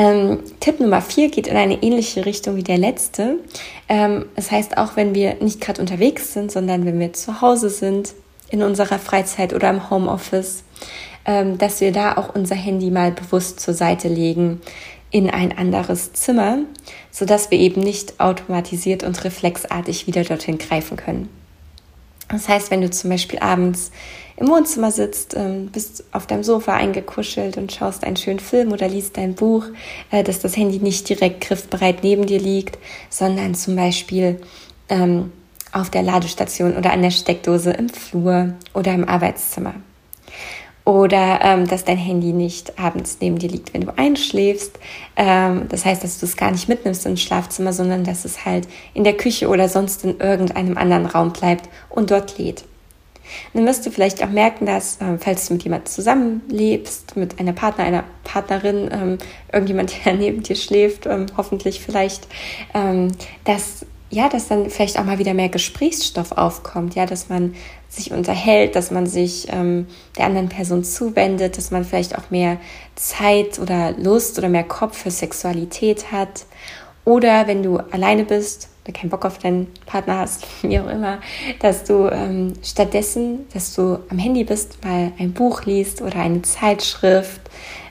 Ähm, 0.00 0.38
Tipp 0.60 0.80
Nummer 0.80 1.02
vier 1.02 1.28
geht 1.28 1.46
in 1.46 1.58
eine 1.58 1.82
ähnliche 1.82 2.24
Richtung 2.24 2.56
wie 2.56 2.62
der 2.62 2.78
letzte. 2.78 3.36
Ähm, 3.86 4.24
das 4.34 4.50
heißt, 4.50 4.78
auch 4.78 4.96
wenn 4.96 5.14
wir 5.14 5.34
nicht 5.42 5.60
gerade 5.60 5.78
unterwegs 5.78 6.32
sind, 6.32 6.50
sondern 6.50 6.86
wenn 6.86 6.98
wir 6.98 7.12
zu 7.12 7.42
Hause 7.42 7.68
sind, 7.68 8.14
in 8.48 8.62
unserer 8.62 8.98
Freizeit 8.98 9.52
oder 9.52 9.68
im 9.68 9.90
Homeoffice, 9.90 10.64
ähm, 11.26 11.58
dass 11.58 11.82
wir 11.82 11.92
da 11.92 12.16
auch 12.16 12.34
unser 12.34 12.54
Handy 12.54 12.90
mal 12.90 13.12
bewusst 13.12 13.60
zur 13.60 13.74
Seite 13.74 14.08
legen 14.08 14.62
in 15.10 15.28
ein 15.28 15.58
anderes 15.58 16.14
Zimmer, 16.14 16.60
sodass 17.10 17.50
wir 17.50 17.58
eben 17.58 17.82
nicht 17.82 18.20
automatisiert 18.20 19.02
und 19.02 19.22
reflexartig 19.22 20.06
wieder 20.06 20.24
dorthin 20.24 20.56
greifen 20.56 20.96
können. 20.96 21.28
Das 22.30 22.48
heißt, 22.48 22.70
wenn 22.70 22.80
du 22.80 22.88
zum 22.88 23.10
Beispiel 23.10 23.40
abends 23.40 23.90
im 24.40 24.48
Wohnzimmer 24.48 24.90
sitzt, 24.90 25.36
ähm, 25.36 25.68
bist 25.70 26.02
auf 26.12 26.26
deinem 26.26 26.42
Sofa 26.42 26.74
eingekuschelt 26.74 27.58
und 27.58 27.72
schaust 27.72 28.04
einen 28.04 28.16
schönen 28.16 28.40
Film 28.40 28.72
oder 28.72 28.88
liest 28.88 29.18
dein 29.18 29.34
Buch, 29.34 29.66
äh, 30.10 30.24
dass 30.24 30.40
das 30.40 30.56
Handy 30.56 30.78
nicht 30.78 31.08
direkt 31.10 31.42
griffbereit 31.42 32.02
neben 32.02 32.24
dir 32.24 32.40
liegt, 32.40 32.78
sondern 33.10 33.54
zum 33.54 33.76
Beispiel 33.76 34.40
ähm, 34.88 35.30
auf 35.72 35.90
der 35.90 36.02
Ladestation 36.02 36.74
oder 36.74 36.90
an 36.92 37.02
der 37.02 37.10
Steckdose 37.10 37.70
im 37.70 37.90
Flur 37.90 38.54
oder 38.72 38.94
im 38.94 39.06
Arbeitszimmer. 39.06 39.74
Oder 40.86 41.40
ähm, 41.42 41.68
dass 41.68 41.84
dein 41.84 41.98
Handy 41.98 42.32
nicht 42.32 42.78
abends 42.78 43.18
neben 43.20 43.38
dir 43.38 43.50
liegt, 43.50 43.74
wenn 43.74 43.82
du 43.82 43.92
einschläfst. 43.98 44.78
Ähm, 45.16 45.66
das 45.68 45.84
heißt, 45.84 46.02
dass 46.02 46.18
du 46.18 46.24
es 46.24 46.38
gar 46.38 46.50
nicht 46.50 46.66
mitnimmst 46.66 47.04
ins 47.04 47.20
Schlafzimmer, 47.20 47.74
sondern 47.74 48.04
dass 48.04 48.24
es 48.24 48.46
halt 48.46 48.66
in 48.94 49.04
der 49.04 49.18
Küche 49.18 49.48
oder 49.48 49.68
sonst 49.68 50.02
in 50.02 50.18
irgendeinem 50.18 50.78
anderen 50.78 51.04
Raum 51.04 51.34
bleibt 51.34 51.68
und 51.90 52.10
dort 52.10 52.38
lädt. 52.38 52.64
Dann 53.54 53.66
wirst 53.66 53.84
du 53.86 53.90
vielleicht 53.90 54.22
auch 54.22 54.30
merken, 54.30 54.66
dass, 54.66 55.00
äh, 55.00 55.18
falls 55.18 55.46
du 55.46 55.54
mit 55.54 55.64
jemandem 55.64 55.86
zusammenlebst, 55.86 57.16
mit 57.16 57.38
einer 57.38 57.52
Partner, 57.52 57.84
einer 57.84 58.04
Partnerin, 58.24 58.90
ähm, 58.92 59.18
irgendjemand, 59.52 59.94
der 60.04 60.14
neben 60.14 60.42
dir 60.42 60.56
schläft, 60.56 61.06
ähm, 61.06 61.26
hoffentlich 61.36 61.80
vielleicht, 61.80 62.28
ähm, 62.74 63.12
dass 63.44 63.86
ja, 64.12 64.28
dass 64.28 64.48
dann 64.48 64.70
vielleicht 64.70 64.98
auch 64.98 65.04
mal 65.04 65.20
wieder 65.20 65.34
mehr 65.34 65.48
Gesprächsstoff 65.48 66.32
aufkommt, 66.32 66.96
ja, 66.96 67.06
dass 67.06 67.28
man 67.28 67.54
sich 67.88 68.10
unterhält, 68.10 68.74
dass 68.74 68.90
man 68.90 69.06
sich 69.06 69.46
ähm, 69.52 69.86
der 70.18 70.26
anderen 70.26 70.48
Person 70.48 70.82
zuwendet, 70.82 71.56
dass 71.56 71.70
man 71.70 71.84
vielleicht 71.84 72.18
auch 72.18 72.30
mehr 72.30 72.58
Zeit 72.96 73.60
oder 73.60 73.92
Lust 73.92 74.36
oder 74.36 74.48
mehr 74.48 74.64
Kopf 74.64 74.98
für 74.98 75.12
Sexualität 75.12 76.10
hat. 76.10 76.46
Oder 77.04 77.46
wenn 77.46 77.62
du 77.62 77.78
alleine 77.78 78.24
bist, 78.24 78.69
oder 78.84 78.92
keinen 78.92 79.10
Bock 79.10 79.24
auf 79.24 79.38
deinen 79.38 79.68
Partner 79.86 80.18
hast, 80.18 80.46
wie 80.62 80.78
auch 80.78 80.88
immer, 80.88 81.20
dass 81.60 81.84
du 81.84 82.08
ähm, 82.08 82.54
stattdessen, 82.62 83.46
dass 83.52 83.74
du 83.74 83.98
am 84.08 84.18
Handy 84.18 84.44
bist, 84.44 84.84
mal 84.84 85.12
ein 85.18 85.32
Buch 85.32 85.64
liest 85.64 86.02
oder 86.02 86.16
eine 86.16 86.42
Zeitschrift 86.42 87.40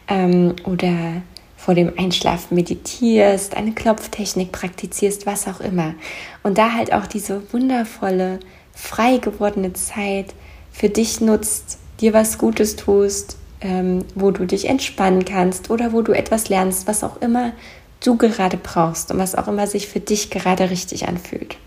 ähm, 0.08 0.56
oder 0.66 1.22
vor 1.58 1.76
dem 1.76 1.92
Einschlafen 1.98 2.56
meditierst, 2.56 3.56
eine 3.56 3.74
Klopftechnik 3.74 4.52
praktizierst, 4.52 5.26
was 5.26 5.48
auch 5.48 5.60
immer. 5.60 5.94
Und 6.42 6.58
da 6.58 6.74
halt 6.74 6.94
auch 6.94 7.06
diese 7.06 7.42
wundervolle, 7.52 8.40
frei 8.74 9.18
gewordene 9.18 9.74
Zeit 9.74 10.34
für 10.72 10.90
dich 10.90 11.20
nutzt, 11.20 11.78
dir 12.00 12.14
was 12.14 12.38
Gutes 12.38 12.78
tust, 12.78 13.38
ähm, 13.62 14.06
wo 14.16 14.32
du 14.32 14.46
dich 14.46 14.70
entspannen 14.70 15.26
kannst 15.26 15.70
oder 15.70 15.92
wo 15.92 16.02
du 16.02 16.14
etwas 16.14 16.48
lernst, 16.48 16.88
was 16.88 17.04
auch 17.04 17.22
immer 17.22 17.52
du 18.04 18.18
gerade 18.18 18.58
brauchst 18.58 19.12
und 19.12 19.20
was 19.20 19.36
auch 19.36 19.48
immer 19.48 19.68
sich 19.68 19.88
für 19.88 20.00
dich 20.00 20.30
gerade 20.30 20.70
richtig 20.70 21.08
anfühlt. 21.08 21.58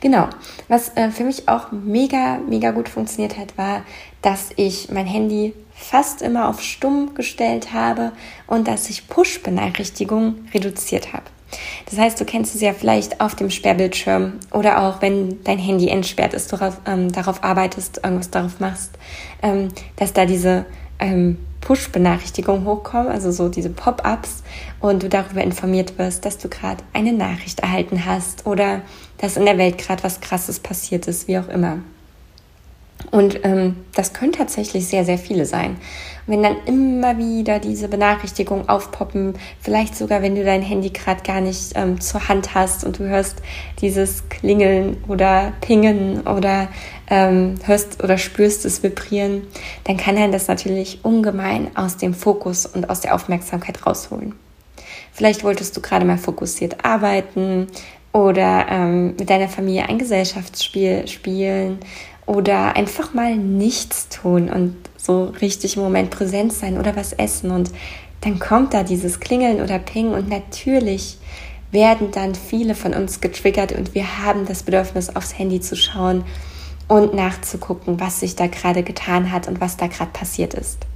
Genau, 0.00 0.28
was 0.68 0.96
äh, 0.96 1.10
für 1.10 1.24
mich 1.24 1.48
auch 1.48 1.72
mega, 1.72 2.38
mega 2.48 2.70
gut 2.70 2.88
funktioniert 2.88 3.36
hat, 3.36 3.58
war, 3.58 3.82
dass 4.22 4.48
ich 4.56 4.90
mein 4.90 5.06
Handy 5.06 5.52
fast 5.74 6.22
immer 6.22 6.48
auf 6.48 6.62
stumm 6.62 7.14
gestellt 7.14 7.72
habe 7.72 8.12
und 8.46 8.66
dass 8.66 8.88
ich 8.88 9.08
Push-Benachrichtigungen 9.08 10.48
reduziert 10.54 11.12
habe. 11.12 11.24
Das 11.86 11.98
heißt, 11.98 12.20
du 12.20 12.24
kennst 12.24 12.54
es 12.54 12.60
ja 12.60 12.72
vielleicht 12.72 13.20
auf 13.20 13.34
dem 13.34 13.50
Sperrbildschirm 13.50 14.34
oder 14.52 14.82
auch 14.82 15.02
wenn 15.02 15.42
dein 15.44 15.58
Handy 15.58 15.88
entsperrt 15.88 16.32
ist, 16.32 16.52
du 16.52 16.56
darauf, 16.56 16.80
ähm, 16.86 17.10
darauf 17.12 17.42
arbeitest, 17.42 18.00
irgendwas 18.02 18.30
darauf 18.30 18.60
machst, 18.60 18.92
ähm, 19.42 19.68
dass 19.96 20.12
da 20.12 20.26
diese 20.26 20.64
ähm, 20.98 21.38
Push-Benachrichtigungen 21.60 22.64
hochkommen, 22.64 23.08
also 23.08 23.30
so 23.30 23.48
diese 23.48 23.70
Pop-ups 23.70 24.42
und 24.80 25.02
du 25.02 25.08
darüber 25.08 25.42
informiert 25.42 25.98
wirst, 25.98 26.24
dass 26.24 26.38
du 26.38 26.48
gerade 26.48 26.82
eine 26.92 27.12
Nachricht 27.12 27.60
erhalten 27.60 28.04
hast 28.04 28.46
oder 28.46 28.82
dass 29.18 29.36
in 29.36 29.44
der 29.44 29.58
Welt 29.58 29.78
gerade 29.78 30.02
was 30.02 30.20
Krasses 30.20 30.58
passiert 30.58 31.06
ist, 31.06 31.28
wie 31.28 31.38
auch 31.38 31.48
immer. 31.48 31.78
Und 33.10 33.44
ähm, 33.44 33.76
das 33.94 34.12
können 34.12 34.32
tatsächlich 34.32 34.86
sehr, 34.86 35.04
sehr 35.04 35.18
viele 35.18 35.44
sein. 35.46 35.76
wenn 36.26 36.42
dann 36.42 36.56
immer 36.66 37.18
wieder 37.18 37.58
diese 37.58 37.88
Benachrichtigungen 37.88 38.68
aufpoppen, 38.68 39.34
vielleicht 39.60 39.96
sogar, 39.96 40.22
wenn 40.22 40.36
du 40.36 40.44
dein 40.44 40.62
Handy 40.62 40.90
gerade 40.90 41.22
gar 41.22 41.40
nicht 41.40 41.72
ähm, 41.74 42.00
zur 42.00 42.28
Hand 42.28 42.54
hast 42.54 42.84
und 42.84 42.98
du 42.98 43.04
hörst 43.04 43.42
dieses 43.80 44.28
Klingeln 44.28 45.02
oder 45.08 45.52
Pingen 45.60 46.20
oder 46.20 46.68
ähm, 47.08 47.56
hörst 47.64 48.04
oder 48.04 48.16
spürst 48.16 48.64
es 48.64 48.82
vibrieren, 48.82 49.42
dann 49.84 49.96
kann 49.96 50.16
er 50.16 50.28
das 50.28 50.46
natürlich 50.46 51.04
ungemein 51.04 51.76
aus 51.76 51.96
dem 51.96 52.14
Fokus 52.14 52.66
und 52.66 52.90
aus 52.90 53.00
der 53.00 53.14
Aufmerksamkeit 53.14 53.84
rausholen. 53.84 54.34
Vielleicht 55.12 55.42
wolltest 55.42 55.76
du 55.76 55.80
gerade 55.80 56.04
mal 56.04 56.18
fokussiert 56.18 56.84
arbeiten 56.84 57.66
oder 58.12 58.66
ähm, 58.68 59.14
mit 59.18 59.30
deiner 59.30 59.48
Familie 59.48 59.88
ein 59.88 59.98
Gesellschaftsspiel 59.98 61.06
spielen 61.08 61.78
oder 62.30 62.76
einfach 62.76 63.12
mal 63.12 63.36
nichts 63.36 64.08
tun 64.08 64.48
und 64.48 64.76
so 64.96 65.24
richtig 65.40 65.76
im 65.76 65.82
Moment 65.82 66.10
präsent 66.10 66.52
sein 66.52 66.78
oder 66.78 66.94
was 66.94 67.12
essen 67.12 67.50
und 67.50 67.72
dann 68.20 68.38
kommt 68.38 68.72
da 68.72 68.84
dieses 68.84 69.18
Klingeln 69.18 69.60
oder 69.60 69.80
Ping 69.80 70.12
und 70.12 70.28
natürlich 70.28 71.18
werden 71.72 72.12
dann 72.12 72.36
viele 72.36 72.76
von 72.76 72.94
uns 72.94 73.20
getriggert 73.20 73.72
und 73.72 73.96
wir 73.96 74.22
haben 74.22 74.46
das 74.46 74.62
Bedürfnis 74.62 75.16
aufs 75.16 75.36
Handy 75.36 75.60
zu 75.60 75.74
schauen 75.74 76.22
und 76.86 77.14
nachzugucken, 77.14 77.98
was 77.98 78.20
sich 78.20 78.36
da 78.36 78.46
gerade 78.46 78.84
getan 78.84 79.32
hat 79.32 79.48
und 79.48 79.60
was 79.60 79.76
da 79.76 79.88
gerade 79.88 80.12
passiert 80.12 80.54
ist. 80.54 80.86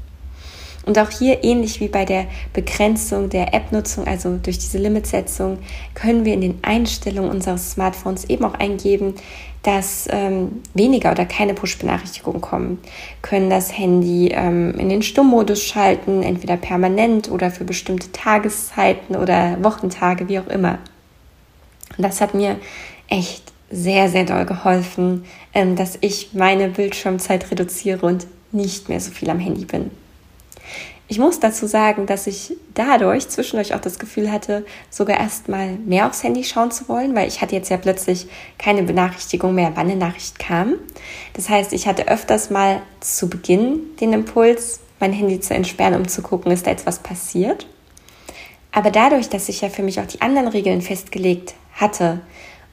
Und 0.87 0.99
auch 0.99 1.11
hier 1.11 1.43
ähnlich 1.43 1.81
wie 1.81 1.89
bei 1.89 2.05
der 2.05 2.27
Begrenzung 2.53 3.31
der 3.31 3.55
App-Nutzung, 3.55 4.07
also 4.07 4.37
durch 4.37 4.59
diese 4.59 4.79
Limitsetzung, 4.79 5.59
können 5.95 6.25
wir 6.25 6.35
in 6.35 6.43
den 6.43 6.59
Einstellungen 6.63 7.31
unseres 7.31 7.73
Smartphones 7.73 8.25
eben 8.27 8.45
auch 8.45 8.55
eingeben, 8.55 9.15
dass 9.65 10.07
ähm, 10.11 10.63
weniger 10.75 11.11
oder 11.11 11.25
keine 11.25 11.55
Push-Benachrichtigungen 11.55 12.41
kommen, 12.41 12.79
können 13.23 13.49
das 13.51 13.77
Handy 13.77 14.29
ähm, 14.29 14.79
in 14.79 14.91
den 14.91 15.03
Stummmodus 15.03 15.63
schalten, 15.63 16.23
entweder 16.23 16.57
permanent 16.57 17.31
oder 17.31 17.51
für 17.51 17.65
bestimmte 17.65 18.13
Tageszeiten 18.13 19.17
oder 19.17 19.63
Wochentage, 19.65 20.29
wie 20.29 20.39
auch 20.39 20.47
immer. 20.47 20.79
Und 21.97 22.05
das 22.05 22.21
hat 22.21 22.35
mir 22.35 22.57
echt 23.09 23.53
sehr, 23.71 24.09
sehr 24.11 24.25
doll 24.25 24.45
geholfen, 24.45 25.25
ähm, 25.55 25.77
dass 25.77 25.99
ich 26.03 26.35
meine 26.35 26.69
Bildschirmzeit 26.69 27.51
reduziere 27.51 28.05
und 28.07 28.27
nicht 28.53 28.91
mehr 28.91 29.01
so 29.01 29.11
viel 29.11 29.31
am 29.31 29.39
Handy 29.39 29.65
bin. 29.65 29.91
Ich 31.15 31.21
muss 31.21 31.39
dazu 31.39 31.69
sagen, 31.69 32.07
dass 32.07 32.27
ich 32.27 32.57
dadurch 32.75 33.29
zwischendurch 33.29 33.73
auch 33.73 33.81
das 33.81 34.01
Gefühl 34.01 34.33
hatte, 34.33 34.67
sogar 34.91 35.21
erst 35.21 35.49
mal 35.49 35.79
mehr 35.87 36.09
aufs 36.09 36.25
Handy 36.25 36.43
schauen 36.43 36.73
zu 36.73 36.89
wollen, 36.89 37.15
weil 37.15 37.29
ich 37.29 37.41
hatte 37.41 37.55
jetzt 37.55 37.69
ja 37.69 37.77
plötzlich 37.77 38.27
keine 38.59 38.83
Benachrichtigung 38.83 39.55
mehr, 39.55 39.71
wann 39.77 39.89
eine 39.89 39.95
Nachricht 39.95 40.41
kam. 40.41 40.75
Das 41.35 41.49
heißt, 41.49 41.73
ich 41.73 41.87
hatte 41.87 42.09
öfters 42.09 42.51
mal 42.51 42.83
zu 42.99 43.31
Beginn 43.31 43.79
den 44.01 44.13
Impuls, 44.13 44.81
mein 44.99 45.13
Handy 45.13 45.39
zu 45.39 45.55
entsperren, 45.55 45.95
um 45.95 46.09
zu 46.09 46.21
gucken, 46.21 46.51
ist 46.51 46.67
da 46.67 46.73
jetzt 46.73 46.85
was 46.85 46.99
passiert. 46.99 47.69
Aber 48.73 48.91
dadurch, 48.91 49.29
dass 49.29 49.49
ich 49.49 49.61
ja 49.61 49.69
für 49.69 49.85
mich 49.85 50.01
auch 50.01 50.07
die 50.07 50.21
anderen 50.21 50.49
Regeln 50.49 50.83
festgelegt 50.83 51.55
hatte 51.75 52.23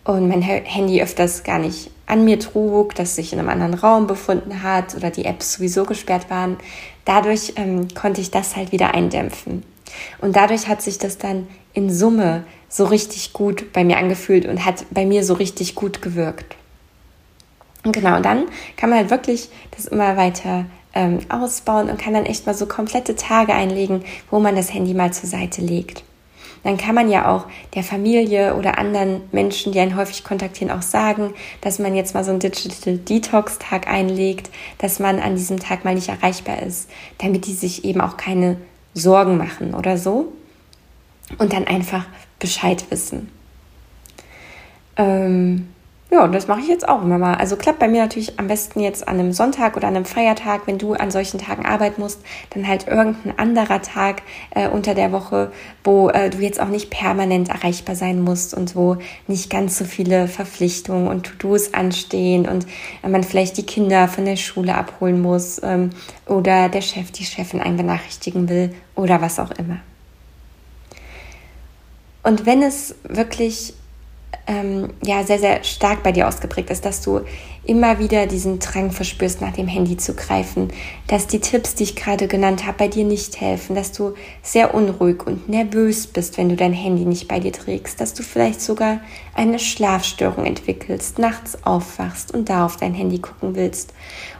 und 0.04 0.28
mein 0.28 0.42
Handy 0.42 1.00
öfters 1.00 1.44
gar 1.44 1.60
nicht 1.60 1.92
an 2.12 2.26
mir 2.26 2.40
trug, 2.40 2.94
dass 2.96 3.16
sich 3.16 3.32
in 3.32 3.40
einem 3.40 3.48
anderen 3.48 3.74
Raum 3.74 4.06
befunden 4.06 4.64
hat 4.64 4.96
oder 4.96 5.10
die 5.12 5.24
Apps 5.24 5.54
sowieso 5.54 5.86
gesperrt 5.86 6.30
waren, 6.30 6.58
dadurch 7.06 7.54
ähm, 7.56 7.88
konnte 7.96 8.20
ich 8.20 8.32
das 8.32 8.58
halt 8.58 8.74
wieder 8.74 8.94
eindämpfen. 8.94 9.64
Und 10.20 10.36
dadurch 10.36 10.68
hat 10.68 10.82
sich 10.82 10.98
das 10.98 11.18
dann 11.18 11.48
in 11.74 11.90
Summe 11.90 12.44
so 12.68 12.84
richtig 12.84 13.32
gut 13.32 13.72
bei 13.72 13.86
mir 13.86 13.98
angefühlt 13.98 14.46
und 14.46 14.66
hat 14.66 14.86
bei 14.92 15.06
mir 15.06 15.24
so 15.24 15.36
richtig 15.36 15.74
gut 15.74 16.02
gewirkt. 16.02 16.58
Und 17.86 17.94
genau, 17.94 18.18
und 18.18 18.26
dann 18.26 18.44
kann 18.76 18.90
man 18.90 19.00
halt 19.00 19.10
wirklich 19.10 19.48
das 19.76 19.86
immer 19.86 20.18
weiter 20.18 20.66
ähm, 20.94 21.20
ausbauen 21.30 21.90
und 21.90 21.98
kann 21.98 22.14
dann 22.14 22.26
echt 22.26 22.46
mal 22.46 22.54
so 22.54 22.66
komplette 22.66 23.16
Tage 23.16 23.54
einlegen, 23.54 24.04
wo 24.30 24.42
man 24.42 24.58
das 24.58 24.74
Handy 24.74 24.94
mal 24.94 25.14
zur 25.14 25.30
Seite 25.30 25.62
legt 25.62 26.04
dann 26.64 26.78
kann 26.78 26.96
man 26.96 27.10
ja 27.10 27.30
auch 27.34 27.46
der 27.74 27.84
Familie 27.84 28.56
oder 28.56 28.78
anderen 28.78 29.22
Menschen, 29.32 29.72
die 29.72 29.80
einen 29.80 29.96
häufig 29.96 30.24
kontaktieren, 30.24 30.72
auch 30.72 30.82
sagen, 30.82 31.34
dass 31.62 31.80
man 31.80 31.96
jetzt 31.96 32.14
mal 32.14 32.24
so 32.24 32.32
einen 32.32 32.40
Digital 32.40 32.98
Detox 32.98 33.58
Tag 33.58 33.88
einlegt, 33.88 34.50
dass 34.78 35.00
man 35.00 35.20
an 35.20 35.36
diesem 35.36 35.60
Tag 35.60 35.86
mal 35.86 35.96
nicht 35.96 36.10
erreichbar 36.10 36.62
ist, 36.62 36.90
damit 37.18 37.48
die 37.48 37.54
sich 37.54 37.84
eben 37.84 38.02
auch 38.02 38.18
keine 38.18 38.58
Sorgen 38.94 39.38
machen 39.38 39.74
oder 39.74 39.98
so 39.98 40.32
und 41.38 41.54
dann 41.54 41.66
einfach 41.66 42.06
Bescheid 42.40 42.84
wissen. 42.90 43.30
Ähm, 44.98 45.70
ja, 46.12 46.26
und 46.26 46.34
das 46.34 46.48
mache 46.48 46.60
ich 46.60 46.68
jetzt 46.68 46.88
auch 46.90 47.02
immer 47.02 47.18
mal. 47.18 47.36
Also 47.36 47.56
klappt 47.56 47.80
bei 47.80 47.88
mir 47.88 48.02
natürlich 48.02 48.38
am 48.38 48.48
besten 48.48 48.82
jetzt 48.82 49.08
an 49.08 49.18
einem 49.18 49.32
Sonntag 49.32 49.78
oder 49.78 49.88
an 49.88 49.96
einem 49.96 50.04
Feiertag, 50.04 50.68
wenn 50.68 50.78
du 50.78 50.92
an 50.94 51.10
solchen 51.10 51.40
Tagen 51.40 51.66
arbeiten 51.66 52.02
musst, 52.02 52.20
dann 52.50 52.68
halt 52.68 52.86
irgendein 52.86 53.40
anderer 53.40 53.82
Tag 53.82 54.22
äh, 54.50 54.68
unter 54.68 54.94
der 54.94 55.14
Woche, 55.14 55.54
wo 55.86 56.10
äh, 56.10 56.30
du 56.30 56.40
jetzt 56.40 56.60
auch 56.60 56.68
nicht 56.68 56.90
permanent 56.90 57.48
erreichbar 57.48 57.96
sein 57.96 58.20
musst 58.20 58.54
und 58.54 58.76
wo 58.76 58.98
nicht 59.28 59.50
ganz 59.50 59.78
so 59.78 59.86
viele 59.86 60.28
Verpflichtungen 60.28 61.08
und 61.08 61.24
To-Dos 61.24 61.74
anstehen 61.74 62.46
und 62.46 62.68
äh, 63.04 63.08
man 63.08 63.24
vielleicht 63.24 63.56
die 63.56 63.66
Kinder 63.66 64.10
von 64.10 64.26
der 64.26 64.36
Schule 64.36 64.76
abholen 64.76 65.22
muss 65.22 65.62
ähm, 65.64 65.92
oder 66.28 66.68
der 66.68 66.82
Chef, 66.82 67.12
die 67.12 67.24
Chefin 67.24 67.62
einen 67.62 67.78
benachrichtigen 67.78 68.50
will 68.50 68.76
oder 68.96 69.22
was 69.22 69.40
auch 69.40 69.52
immer. 69.52 69.78
Und 72.24 72.46
wenn 72.46 72.62
es 72.62 72.96
wirklich 73.04 73.76
ähm, 74.48 74.90
ja 75.04 75.24
sehr, 75.24 75.40
sehr 75.40 75.64
stark 75.64 76.04
bei 76.04 76.12
dir 76.12 76.28
ausgeprägt 76.28 76.70
ist, 76.70 76.86
dass 76.86 77.02
du 77.02 77.22
immer 77.64 78.00
wieder 78.00 78.26
diesen 78.26 78.60
Drang 78.60 78.92
verspürst, 78.92 79.40
nach 79.40 79.54
dem 79.54 79.68
Handy 79.68 79.96
zu 79.96 80.16
greifen, 80.16 80.70
dass 81.08 81.28
die 81.28 81.40
Tipps, 81.40 81.76
die 81.76 81.84
ich 81.84 81.96
gerade 81.96 82.28
genannt 82.28 82.66
habe, 82.66 82.80
bei 82.80 82.88
dir 82.88 83.06
nicht 83.06 83.40
helfen, 83.40 83.76
dass 83.76 83.92
du 83.92 84.16
sehr 84.42 84.74
unruhig 84.74 85.26
und 85.28 85.48
nervös 85.48 86.08
bist, 86.08 86.38
wenn 86.38 86.50
du 86.50 86.56
dein 86.56 86.74
Handy 86.74 87.06
nicht 87.06 87.28
bei 87.28 87.40
dir 87.40 87.54
trägst, 87.54 88.02
dass 88.02 88.14
du 88.14 88.24
vielleicht 88.24 88.62
sogar 88.62 89.00
eine 89.36 89.60
Schlafstörung 89.60 90.46
entwickelst, 90.46 91.20
nachts 91.20 91.64
aufwachst 91.64 92.34
und 92.34 92.50
da 92.50 92.66
auf 92.66 92.78
dein 92.78 92.96
Handy 92.96 93.20
gucken 93.20 93.56
willst 93.56 93.94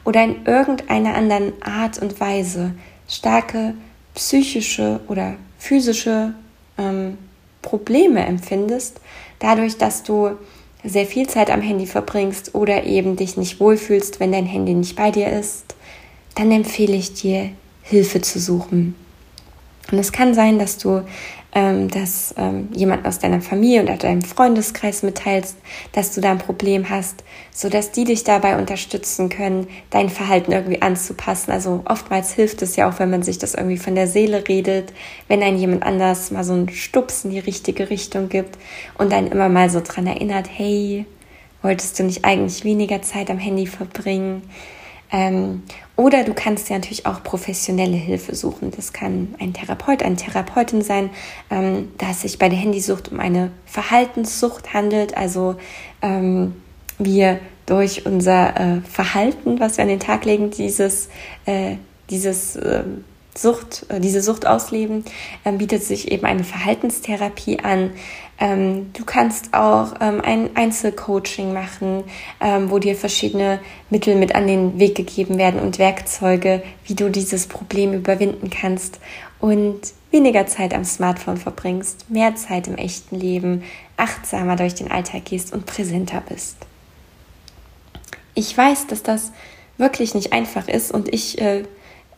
oder 0.04 0.24
in 0.24 0.46
irgendeiner 0.46 1.14
anderen 1.14 1.54
Art 1.62 2.02
und 2.02 2.20
Weise 2.20 2.74
starke 3.08 3.76
psychische 4.16 5.00
oder 5.08 5.36
physische 5.60 6.34
ähm, 6.78 7.18
Probleme 7.62 8.26
empfindest, 8.26 9.00
dadurch, 9.40 9.78
dass 9.78 10.04
du 10.04 10.32
sehr 10.84 11.06
viel 11.06 11.28
Zeit 11.28 11.52
am 11.52 11.62
Handy 11.62 11.86
verbringst 11.86 12.56
oder 12.56 12.86
eben 12.86 13.16
dich 13.16 13.38
nicht 13.38 13.60
wohlfühlst, 13.60 14.20
wenn 14.20 14.32
dein 14.32 14.46
Handy 14.46 14.74
nicht 14.74 14.96
bei 14.96 15.12
dir 15.12 15.28
ist, 15.28 15.76
dann 16.36 16.52
empfehle 16.52 16.96
ich 16.96 17.14
dir, 17.14 17.50
Hilfe 17.84 18.22
zu 18.22 18.40
suchen. 18.40 18.96
Und 19.92 20.00
es 20.00 20.12
kann 20.12 20.34
sein, 20.34 20.60
dass 20.60 20.78
du 20.78 21.02
ähm, 21.54 21.90
dass 21.90 22.34
ähm, 22.38 22.70
jemand 22.74 23.06
aus 23.06 23.20
deiner 23.20 23.42
Familie 23.42 23.84
oder 23.84 23.98
deinem 23.98 24.22
Freundeskreis 24.22 25.04
mitteilst, 25.04 25.58
dass 25.92 26.14
du 26.14 26.22
da 26.22 26.32
ein 26.32 26.38
Problem 26.38 26.90
hast, 26.90 27.24
so 27.52 27.68
dass 27.68 27.92
die 27.92 28.06
dich 28.06 28.24
dabei 28.24 28.58
unterstützen 28.58 29.30
können, 29.30 29.68
dein 29.90 30.10
Verhalten 30.10 30.54
irgendwie 30.54 30.82
anzupassen. 30.82 31.52
Also 31.52 31.82
oftmals 31.86 32.34
hilft 32.34 32.62
es 32.62 32.78
ja 32.78 32.90
auch, 32.90 33.00
wenn 33.00 33.10
man 33.10 33.24
sich 33.24 33.38
das 33.38 33.54
irgendwie 33.54 33.78
von 33.78 33.96
der 33.96 34.08
Seele 34.08 34.48
redet, 34.48 34.94
wenn 35.28 35.44
ein 35.44 35.58
jemand 35.58 35.84
anders 35.84 36.32
mal 36.32 36.44
so 36.44 36.54
einen 36.54 36.70
Stups 36.70 37.26
in 37.26 37.32
die 37.32 37.40
richtige 37.40 37.90
Richtung 37.90 38.30
gibt 38.30 38.58
und 38.98 39.12
dann 39.12 39.28
immer 39.28 39.50
mal 39.50 39.70
so 39.70 39.82
dran 39.82 40.08
erinnert, 40.08 40.48
hey, 40.50 41.06
wolltest 41.62 42.00
du 42.00 42.04
nicht 42.04 42.24
eigentlich 42.24 42.64
weniger 42.64 43.02
Zeit 43.02 43.30
am 43.30 43.38
Handy 43.38 43.68
verbringen? 43.68 44.44
Ähm, 45.12 45.64
oder 46.02 46.24
du 46.24 46.34
kannst 46.34 46.68
ja 46.70 46.78
natürlich 46.78 47.06
auch 47.06 47.22
professionelle 47.22 47.96
Hilfe 47.96 48.34
suchen. 48.34 48.72
Das 48.76 48.92
kann 48.92 49.36
ein 49.40 49.54
Therapeut, 49.54 50.02
eine 50.02 50.16
Therapeutin 50.16 50.82
sein, 50.82 51.12
ähm, 51.52 51.90
da 52.00 52.10
es 52.10 52.22
sich 52.22 52.40
bei 52.40 52.50
der 52.50 52.58
Handysucht 52.58 53.12
um 53.12 53.20
eine 53.20 53.52
Verhaltenssucht 53.68 54.74
handelt. 54.74 55.16
Also 55.16 55.58
ähm, 56.02 56.56
wir 56.98 57.40
durch 57.68 58.08
unser 58.08 58.60
äh, 58.60 58.82
Verhalten, 58.82 59.60
was 59.60 59.78
wir 59.78 59.84
an 59.84 59.90
den 59.90 60.00
Tag 60.00 60.26
legen, 60.26 60.50
dieses, 60.50 61.10
äh, 61.46 61.76
dieses 62.10 62.56
äh, 62.56 62.82
Sucht, 63.38 63.86
diese 64.00 64.24
Sucht 64.24 64.48
ausleben, 64.48 65.06
ähm, 65.46 65.60
bietet 65.60 65.84
sich 65.84 66.12
eben 66.12 66.26
eine 66.26 66.44
Verhaltenstherapie 66.44 67.60
an. 67.60 67.92
Ähm, 68.42 68.92
du 68.92 69.06
kannst 69.06 69.54
auch 69.54 69.94
ähm, 70.02 70.20
ein 70.22 70.56
Einzelcoaching 70.56 71.54
machen, 71.54 72.04
wo 72.68 72.80
dir 72.80 72.96
verschiedene 72.96 73.60
Mittel 73.90 74.16
mit 74.16 74.36
an 74.36 74.48
den 74.48 74.80
Weg 74.80 74.96
gegeben 74.96 75.38
werden 75.38 75.62
und 75.62 75.80
Werkzeuge, 75.80 76.64
wie 76.86 76.96
du 76.96 77.10
dieses 77.10 77.48
Problem 77.48 77.94
überwinden 77.94 78.50
kannst 78.50 79.00
und 79.40 79.80
weniger 80.12 80.46
Zeit 80.46 80.74
am 80.74 80.84
Smartphone 80.84 81.38
verbringst, 81.38 82.10
mehr 82.10 82.36
Zeit 82.36 82.68
im 82.68 82.76
echten 82.76 83.16
Leben, 83.16 83.64
achtsamer 83.98 84.56
durch 84.56 84.76
den 84.76 84.92
Alltag 84.92 85.26
gehst 85.26 85.54
und 85.54 85.66
präsenter 85.66 86.22
bist. 86.28 86.58
Ich 88.34 88.58
weiß, 88.58 88.88
dass 88.88 89.04
das 89.04 89.32
wirklich 89.78 90.14
nicht 90.14 90.34
einfach 90.34 90.68
ist 90.68 90.92
und 90.92 91.14
ich 91.14 91.40
äh, 91.42 91.64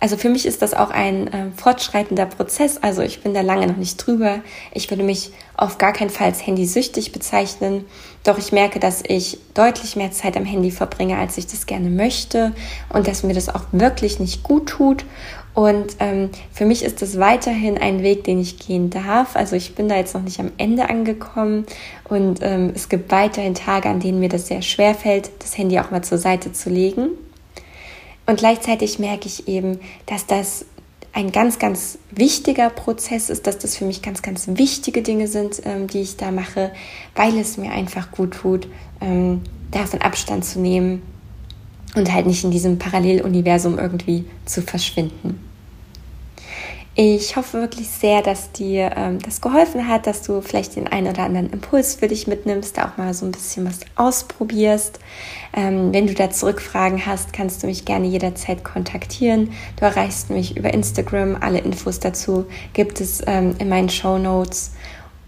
also 0.03 0.17
für 0.17 0.27
mich 0.27 0.45
ist 0.45 0.61
das 0.61 0.73
auch 0.73 0.89
ein 0.89 1.27
äh, 1.29 1.45
fortschreitender 1.55 2.25
Prozess. 2.25 2.77
Also 2.81 3.01
ich 3.01 3.23
bin 3.23 3.33
da 3.33 3.39
lange 3.39 3.67
noch 3.67 3.77
nicht 3.77 3.95
drüber. 3.95 4.41
Ich 4.73 4.89
würde 4.89 5.01
mich 5.01 5.31
auf 5.55 5.77
gar 5.77 5.93
keinen 5.93 6.09
Fall 6.09 6.27
als 6.27 6.45
Handysüchtig 6.45 7.13
bezeichnen. 7.13 7.85
Doch 8.25 8.37
ich 8.37 8.51
merke, 8.51 8.81
dass 8.81 9.01
ich 9.07 9.37
deutlich 9.53 9.95
mehr 9.95 10.11
Zeit 10.11 10.35
am 10.35 10.43
Handy 10.43 10.71
verbringe, 10.71 11.17
als 11.17 11.37
ich 11.37 11.47
das 11.47 11.67
gerne 11.67 11.89
möchte 11.89 12.51
und 12.89 13.07
dass 13.07 13.23
mir 13.23 13.33
das 13.33 13.47
auch 13.47 13.63
wirklich 13.71 14.19
nicht 14.19 14.43
gut 14.43 14.67
tut. 14.67 15.05
Und 15.53 15.95
ähm, 16.01 16.31
für 16.51 16.65
mich 16.65 16.83
ist 16.83 17.01
das 17.01 17.17
weiterhin 17.17 17.77
ein 17.77 18.03
Weg, 18.03 18.25
den 18.25 18.41
ich 18.41 18.59
gehen 18.59 18.89
darf. 18.89 19.37
Also 19.37 19.55
ich 19.55 19.73
bin 19.73 19.87
da 19.87 19.95
jetzt 19.95 20.15
noch 20.15 20.23
nicht 20.23 20.41
am 20.41 20.51
Ende 20.57 20.89
angekommen 20.89 21.65
und 22.09 22.39
ähm, 22.41 22.73
es 22.75 22.89
gibt 22.89 23.09
weiterhin 23.09 23.55
Tage, 23.55 23.87
an 23.87 24.01
denen 24.01 24.19
mir 24.19 24.27
das 24.27 24.47
sehr 24.47 24.63
schwer 24.63 24.95
fällt, 24.95 25.31
das 25.39 25.57
Handy 25.57 25.79
auch 25.79 25.91
mal 25.91 26.03
zur 26.03 26.17
Seite 26.17 26.51
zu 26.51 26.69
legen. 26.69 27.11
Und 28.25 28.37
gleichzeitig 28.37 28.99
merke 28.99 29.27
ich 29.27 29.47
eben, 29.47 29.79
dass 30.05 30.25
das 30.25 30.65
ein 31.13 31.31
ganz, 31.31 31.59
ganz 31.59 31.99
wichtiger 32.09 32.69
Prozess 32.69 33.29
ist, 33.29 33.45
dass 33.45 33.59
das 33.59 33.77
für 33.77 33.85
mich 33.85 34.01
ganz, 34.01 34.21
ganz 34.21 34.47
wichtige 34.47 35.03
Dinge 35.03 35.27
sind, 35.27 35.61
ähm, 35.63 35.87
die 35.87 36.01
ich 36.01 36.17
da 36.17 36.31
mache, 36.31 36.71
weil 37.15 37.37
es 37.37 37.57
mir 37.57 37.71
einfach 37.71 38.11
gut 38.11 38.33
tut, 38.33 38.67
ähm, 38.99 39.41
davon 39.71 40.01
Abstand 40.01 40.43
zu 40.43 40.59
nehmen 40.59 41.03
und 41.95 42.11
halt 42.11 42.25
nicht 42.25 42.43
in 42.43 42.51
diesem 42.51 42.79
Paralleluniversum 42.79 43.77
irgendwie 43.77 44.25
zu 44.45 44.63
verschwinden. 44.63 45.39
Ich 46.95 47.35
hoffe 47.35 47.59
wirklich 47.59 47.89
sehr, 47.89 48.21
dass 48.21 48.51
dir 48.51 48.91
ähm, 48.95 49.17
das 49.17 49.41
geholfen 49.41 49.87
hat, 49.87 50.05
dass 50.05 50.21
du 50.21 50.41
vielleicht 50.41 50.75
den 50.75 50.87
einen 50.87 51.07
oder 51.07 51.23
anderen 51.23 51.49
Impuls 51.49 51.95
für 51.95 52.07
dich 52.07 52.27
mitnimmst, 52.27 52.77
da 52.77 52.85
auch 52.85 52.97
mal 52.97 53.15
so 53.15 53.25
ein 53.25 53.31
bisschen 53.31 53.65
was 53.65 53.79
ausprobierst. 53.95 54.99
Ähm, 55.55 55.91
wenn 55.91 56.05
du 56.05 56.13
da 56.13 56.29
Zurückfragen 56.29 57.03
hast, 57.07 57.33
kannst 57.33 57.63
du 57.63 57.67
mich 57.67 57.85
gerne 57.85 58.05
jederzeit 58.05 58.63
kontaktieren. 58.63 59.53
Du 59.79 59.85
erreichst 59.85 60.29
mich 60.29 60.55
über 60.55 60.71
Instagram. 60.71 61.37
Alle 61.41 61.59
Infos 61.59 61.99
dazu 61.99 62.45
gibt 62.73 63.01
es 63.01 63.23
ähm, 63.25 63.55
in 63.57 63.69
meinen 63.69 63.89
Show 63.89 64.19
Notes. 64.19 64.73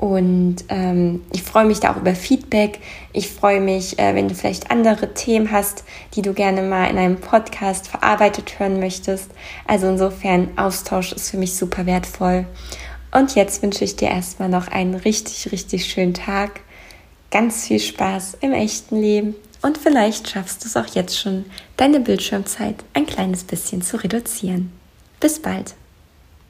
Und 0.06 0.66
ähm, 0.70 1.24
ich 1.34 1.42
freue 1.42 1.66
mich 1.66 1.80
da 1.80 1.92
auch 1.92 1.98
über 1.98 2.14
Feedback. 2.14 2.80
Ich 3.12 3.32
freue 3.32 3.60
mich, 3.60 3.98
äh, 3.98 4.14
wenn 4.14 4.28
du 4.28 4.36
vielleicht 4.36 4.70
andere 4.70 5.16
Themen 5.16 5.50
hast, 5.52 5.84
die 6.14 6.22
du 6.22 6.34
gerne 6.34 6.62
mal 6.62 6.92
in 6.92 7.00
einem 7.00 7.20
Podcast 7.20 7.88
verarbeitet 7.88 8.60
hören 8.60 8.80
möchtest. 8.80 9.32
Also 9.66 9.88
insofern, 9.88 10.50
Austausch 10.58 11.12
ist 11.12 11.32
für 11.32 11.38
mich 11.38 11.56
super 11.56 11.88
wertvoll. 11.88 12.46
Und 13.12 13.34
jetzt 13.34 13.64
wünsche 13.64 13.84
ich 13.84 13.96
dir 13.96 14.10
erstmal 14.10 14.48
noch 14.48 14.68
einen 14.68 14.94
richtig, 14.94 15.52
richtig 15.52 15.88
schönen 15.88 16.14
Tag. 16.14 16.60
Ganz 17.32 17.66
viel 17.66 17.80
Spaß 17.80 18.38
im 18.42 18.54
echten 18.54 19.02
Leben. 19.02 19.34
Und 19.64 19.80
vielleicht 19.80 20.30
schaffst 20.30 20.64
du 20.64 20.68
es 20.68 20.78
auch 20.78 20.94
jetzt 20.94 21.20
schon, 21.20 21.46
deine 21.78 22.00
Bildschirmzeit 22.00 22.76
ein 22.94 23.08
kleines 23.08 23.44
bisschen 23.44 23.82
zu 23.82 23.98
reduzieren. 23.98 24.72
Bis 25.20 25.42
bald. 25.42 25.74